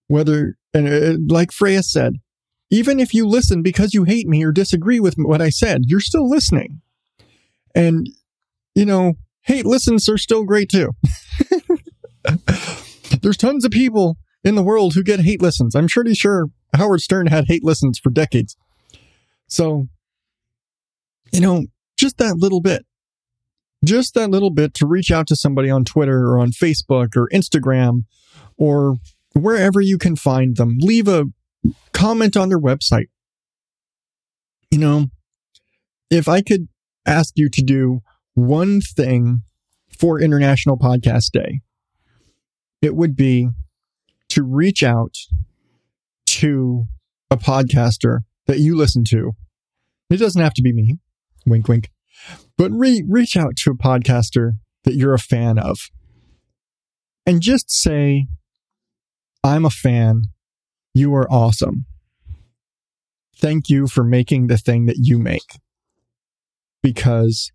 Whether, 0.08 0.56
and 0.74 0.88
uh, 0.88 1.16
like 1.32 1.52
Freya 1.52 1.82
said, 1.82 2.14
even 2.70 3.00
if 3.00 3.12
you 3.12 3.26
listen 3.26 3.62
because 3.62 3.94
you 3.94 4.04
hate 4.04 4.28
me 4.28 4.44
or 4.44 4.52
disagree 4.52 5.00
with 5.00 5.14
what 5.16 5.42
I 5.42 5.50
said, 5.50 5.82
you're 5.86 6.00
still 6.00 6.28
listening. 6.28 6.80
And, 7.74 8.08
you 8.74 8.84
know, 8.84 9.14
hate 9.42 9.66
listens 9.66 10.08
are 10.08 10.18
still 10.18 10.44
great 10.44 10.68
too. 10.68 10.92
There's 13.22 13.36
tons 13.36 13.64
of 13.64 13.70
people 13.70 14.16
in 14.44 14.54
the 14.54 14.62
world 14.62 14.94
who 14.94 15.02
get 15.02 15.20
hate 15.20 15.42
listens. 15.42 15.74
I'm 15.74 15.88
pretty 15.88 16.14
sure 16.14 16.46
Howard 16.74 17.00
Stern 17.00 17.26
had 17.26 17.46
hate 17.46 17.64
listens 17.64 17.98
for 17.98 18.10
decades. 18.10 18.56
So, 19.46 19.88
you 21.32 21.40
know, 21.40 21.66
just 21.96 22.18
that 22.18 22.36
little 22.36 22.60
bit, 22.60 22.86
just 23.84 24.14
that 24.14 24.30
little 24.30 24.50
bit 24.50 24.74
to 24.74 24.86
reach 24.86 25.10
out 25.10 25.26
to 25.28 25.36
somebody 25.36 25.70
on 25.70 25.84
Twitter 25.84 26.26
or 26.26 26.38
on 26.38 26.50
Facebook 26.50 27.16
or 27.16 27.28
Instagram 27.32 28.04
or 28.56 28.96
wherever 29.34 29.80
you 29.80 29.98
can 29.98 30.16
find 30.16 30.56
them. 30.56 30.78
Leave 30.80 31.08
a 31.08 31.24
comment 31.92 32.36
on 32.36 32.48
their 32.48 32.60
website. 32.60 33.08
You 34.70 34.78
know, 34.78 35.06
if 36.10 36.28
I 36.28 36.42
could 36.42 36.68
ask 37.06 37.32
you 37.36 37.48
to 37.50 37.62
do 37.62 38.00
one 38.34 38.80
thing 38.80 39.42
for 39.98 40.20
International 40.20 40.78
Podcast 40.78 41.32
Day, 41.32 41.60
it 42.82 42.94
would 42.94 43.16
be 43.16 43.50
to 44.30 44.42
reach 44.42 44.82
out 44.82 45.14
to 46.26 46.86
a 47.30 47.36
podcaster 47.36 48.20
that 48.46 48.58
you 48.58 48.76
listen 48.76 49.04
to. 49.04 49.32
It 50.08 50.16
doesn't 50.16 50.40
have 50.40 50.54
to 50.54 50.62
be 50.62 50.72
me, 50.72 50.98
wink, 51.46 51.68
wink, 51.68 51.90
but 52.56 52.70
re- 52.72 53.04
reach 53.08 53.36
out 53.36 53.56
to 53.58 53.70
a 53.70 53.76
podcaster 53.76 54.52
that 54.84 54.94
you're 54.94 55.14
a 55.14 55.18
fan 55.18 55.58
of 55.58 55.90
and 57.26 57.40
just 57.40 57.70
say, 57.70 58.26
I'm 59.44 59.64
a 59.64 59.70
fan. 59.70 60.22
You 60.94 61.14
are 61.14 61.30
awesome. 61.30 61.86
Thank 63.36 63.68
you 63.68 63.86
for 63.86 64.04
making 64.04 64.48
the 64.48 64.58
thing 64.58 64.86
that 64.86 64.98
you 64.98 65.18
make 65.18 65.58
because, 66.82 67.52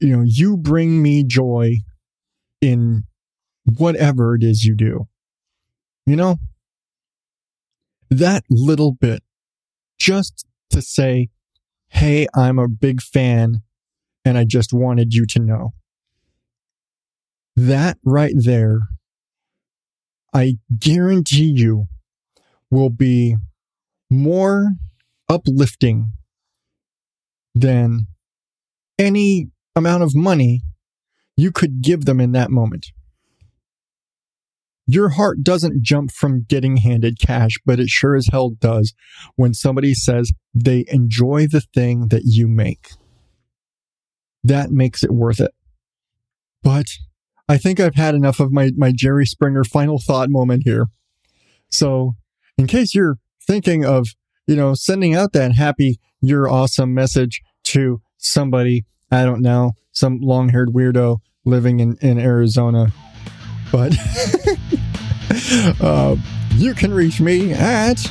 you 0.00 0.16
know, 0.16 0.24
you 0.24 0.56
bring 0.56 1.02
me 1.02 1.24
joy 1.24 1.76
in 2.60 3.04
whatever 3.64 4.34
it 4.34 4.42
is 4.42 4.64
you 4.64 4.74
do. 4.74 5.08
You 6.06 6.16
know, 6.16 6.36
that 8.10 8.44
little 8.50 8.92
bit 8.92 9.22
just 9.98 10.46
to 10.70 10.82
say, 10.82 11.28
Hey, 11.88 12.26
I'm 12.34 12.58
a 12.58 12.68
big 12.68 13.02
fan 13.02 13.62
and 14.24 14.38
I 14.38 14.44
just 14.44 14.72
wanted 14.72 15.14
you 15.14 15.26
to 15.26 15.38
know. 15.38 15.72
That 17.54 17.98
right 18.04 18.34
there, 18.34 18.80
I 20.34 20.54
guarantee 20.78 21.52
you 21.54 21.86
will 22.70 22.88
be 22.88 23.36
more 24.10 24.72
uplifting 25.28 26.12
than 27.54 28.06
any 28.98 29.48
amount 29.76 30.02
of 30.02 30.14
money 30.14 30.62
you 31.36 31.52
could 31.52 31.82
give 31.82 32.04
them 32.06 32.20
in 32.20 32.32
that 32.32 32.50
moment. 32.50 32.86
Your 34.92 35.08
heart 35.08 35.42
doesn't 35.42 35.82
jump 35.82 36.12
from 36.12 36.44
getting 36.46 36.76
handed 36.76 37.18
cash, 37.18 37.52
but 37.64 37.80
it 37.80 37.88
sure 37.88 38.14
as 38.14 38.28
hell 38.30 38.50
does 38.50 38.92
when 39.36 39.54
somebody 39.54 39.94
says 39.94 40.32
they 40.52 40.84
enjoy 40.88 41.46
the 41.46 41.62
thing 41.62 42.08
that 42.08 42.24
you 42.26 42.46
make. 42.46 42.90
That 44.44 44.70
makes 44.70 45.02
it 45.02 45.10
worth 45.10 45.40
it. 45.40 45.52
But 46.62 46.88
I 47.48 47.56
think 47.56 47.80
I've 47.80 47.94
had 47.94 48.14
enough 48.14 48.38
of 48.38 48.52
my, 48.52 48.72
my 48.76 48.92
Jerry 48.94 49.24
Springer 49.24 49.64
final 49.64 49.98
thought 49.98 50.28
moment 50.28 50.64
here. 50.66 50.88
So 51.70 52.12
in 52.58 52.66
case 52.66 52.94
you're 52.94 53.16
thinking 53.46 53.86
of, 53.86 54.08
you 54.46 54.56
know, 54.56 54.74
sending 54.74 55.14
out 55.14 55.32
that 55.32 55.54
happy, 55.54 56.00
you're 56.20 56.50
awesome 56.50 56.92
message 56.92 57.40
to 57.64 58.02
somebody, 58.18 58.84
I 59.10 59.24
don't 59.24 59.40
know, 59.40 59.72
some 59.92 60.18
long 60.20 60.50
haired 60.50 60.68
weirdo 60.68 61.20
living 61.46 61.80
in, 61.80 61.96
in 62.02 62.18
Arizona. 62.18 62.92
But 63.72 63.94
uh, 65.80 66.16
you 66.54 66.74
can 66.74 66.92
reach 66.92 67.20
me 67.20 67.52
at 67.52 68.04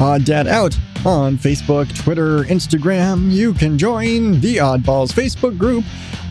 Odd 0.00 0.24
Dad 0.24 0.46
Out 0.46 0.78
on 1.04 1.36
Facebook, 1.36 1.92
Twitter, 1.96 2.44
Instagram. 2.44 3.28
You 3.30 3.52
can 3.54 3.76
join 3.78 4.40
the 4.40 4.56
Oddballs 4.56 5.12
Facebook 5.12 5.58
group 5.58 5.84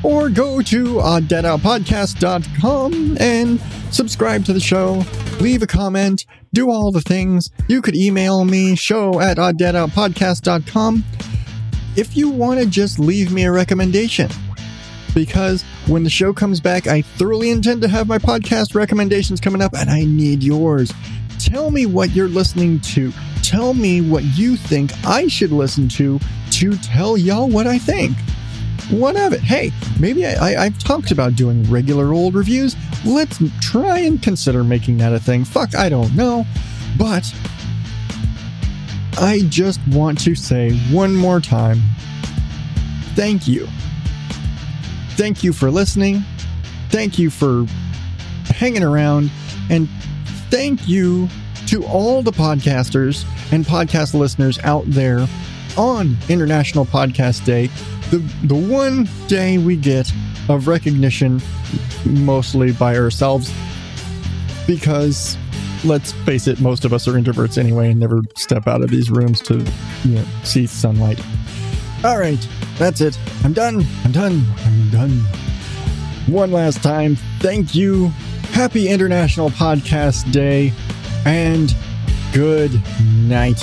or 0.03 0.29
go 0.29 0.61
to 0.61 0.85
odddadoutpodcast.com 0.95 3.17
and 3.19 3.59
subscribe 3.91 4.45
to 4.45 4.53
the 4.53 4.59
show, 4.59 5.03
leave 5.39 5.63
a 5.63 5.67
comment, 5.67 6.25
do 6.53 6.69
all 6.69 6.91
the 6.91 7.01
things. 7.01 7.49
You 7.67 7.81
could 7.81 7.95
email 7.95 8.45
me, 8.45 8.75
show 8.75 9.19
at 9.19 9.37
odddadoutpodcast.com 9.37 11.03
if 11.95 12.17
you 12.17 12.29
want 12.29 12.59
to 12.59 12.65
just 12.65 12.99
leave 12.99 13.31
me 13.31 13.45
a 13.45 13.51
recommendation. 13.51 14.29
Because 15.15 15.63
when 15.87 16.03
the 16.03 16.09
show 16.09 16.33
comes 16.33 16.59
back, 16.59 16.85
I 16.85 17.01
thoroughly 17.01 17.49
intend 17.49 17.81
to 17.81 17.87
have 17.87 18.07
my 18.07 18.19
podcast 18.19 18.75
recommendations 18.75 19.39
coming 19.39 19.61
up, 19.61 19.73
and 19.73 19.89
I 19.89 20.03
need 20.03 20.43
yours. 20.43 20.93
Tell 21.39 21.71
me 21.71 21.87
what 21.87 22.11
you're 22.11 22.27
listening 22.27 22.79
to. 22.81 23.11
Tell 23.41 23.73
me 23.73 24.01
what 24.01 24.23
you 24.23 24.57
think 24.57 24.91
I 25.05 25.27
should 25.27 25.51
listen 25.51 25.87
to 25.89 26.19
to 26.51 26.77
tell 26.77 27.17
y'all 27.17 27.49
what 27.49 27.65
I 27.65 27.79
think. 27.79 28.15
What 28.91 29.15
of 29.15 29.33
it? 29.33 29.41
Hey, 29.41 29.71
maybe 29.99 30.25
I, 30.25 30.65
have 30.65 30.77
talked 30.77 31.09
about 31.09 31.35
doing 31.35 31.63
regular 31.63 32.13
old 32.13 32.35
reviews. 32.35 32.75
Let's 33.03 33.41
try 33.59 33.99
and 33.99 34.21
consider 34.21 34.63
making 34.63 34.97
that 34.99 35.13
a 35.13 35.19
thing. 35.19 35.43
Fuck, 35.43 35.73
I 35.73 35.89
don't 35.89 36.15
know. 36.15 36.45
But 36.97 37.33
I 39.17 39.39
just 39.49 39.79
want 39.87 40.19
to 40.21 40.35
say 40.35 40.77
one 40.91 41.15
more 41.15 41.39
time 41.39 41.81
thank 43.15 43.47
you. 43.47 43.67
Thank 45.15 45.43
you 45.43 45.53
for 45.53 45.71
listening. 45.71 46.23
Thank 46.89 47.17
you 47.17 47.29
for 47.29 47.65
hanging 48.45 48.83
around. 48.83 49.31
And 49.69 49.89
thank 50.49 50.87
you 50.87 51.27
to 51.67 51.83
all 51.85 52.21
the 52.21 52.31
podcasters 52.31 53.25
and 53.51 53.65
podcast 53.65 54.13
listeners 54.13 54.59
out 54.59 54.83
there 54.87 55.27
on 55.77 56.17
International 56.29 56.85
Podcast 56.85 57.45
Day, 57.45 57.67
the, 58.11 58.17
the 58.43 58.55
one 58.55 59.09
day 59.27 59.57
we 59.57 59.75
get 59.75 60.11
of 60.47 60.67
recognition 60.67 61.41
mostly 62.05 62.71
by 62.71 62.95
ourselves 62.95 63.51
because 64.67 65.37
let's 65.83 66.11
face 66.11 66.47
it, 66.47 66.59
most 66.59 66.85
of 66.85 66.93
us 66.93 67.07
are 67.07 67.13
introverts 67.13 67.57
anyway 67.57 67.91
and 67.91 67.99
never 67.99 68.21
step 68.35 68.67
out 68.67 68.81
of 68.81 68.89
these 68.89 69.09
rooms 69.09 69.39
to 69.41 69.57
you 70.03 70.15
know, 70.15 70.25
see 70.43 70.65
sunlight. 70.65 71.19
All 72.03 72.17
right, 72.19 72.47
that's 72.77 73.01
it. 73.01 73.17
I'm 73.43 73.53
done. 73.53 73.85
I'm 74.03 74.11
done. 74.11 74.43
I'm 74.65 74.89
done. 74.89 75.19
One 76.27 76.51
last 76.51 76.81
time, 76.81 77.15
thank 77.39 77.75
you. 77.75 78.07
Happy 78.51 78.87
International 78.87 79.49
Podcast 79.49 80.31
Day 80.31 80.73
and 81.25 81.75
good 82.33 82.81
night. 83.27 83.61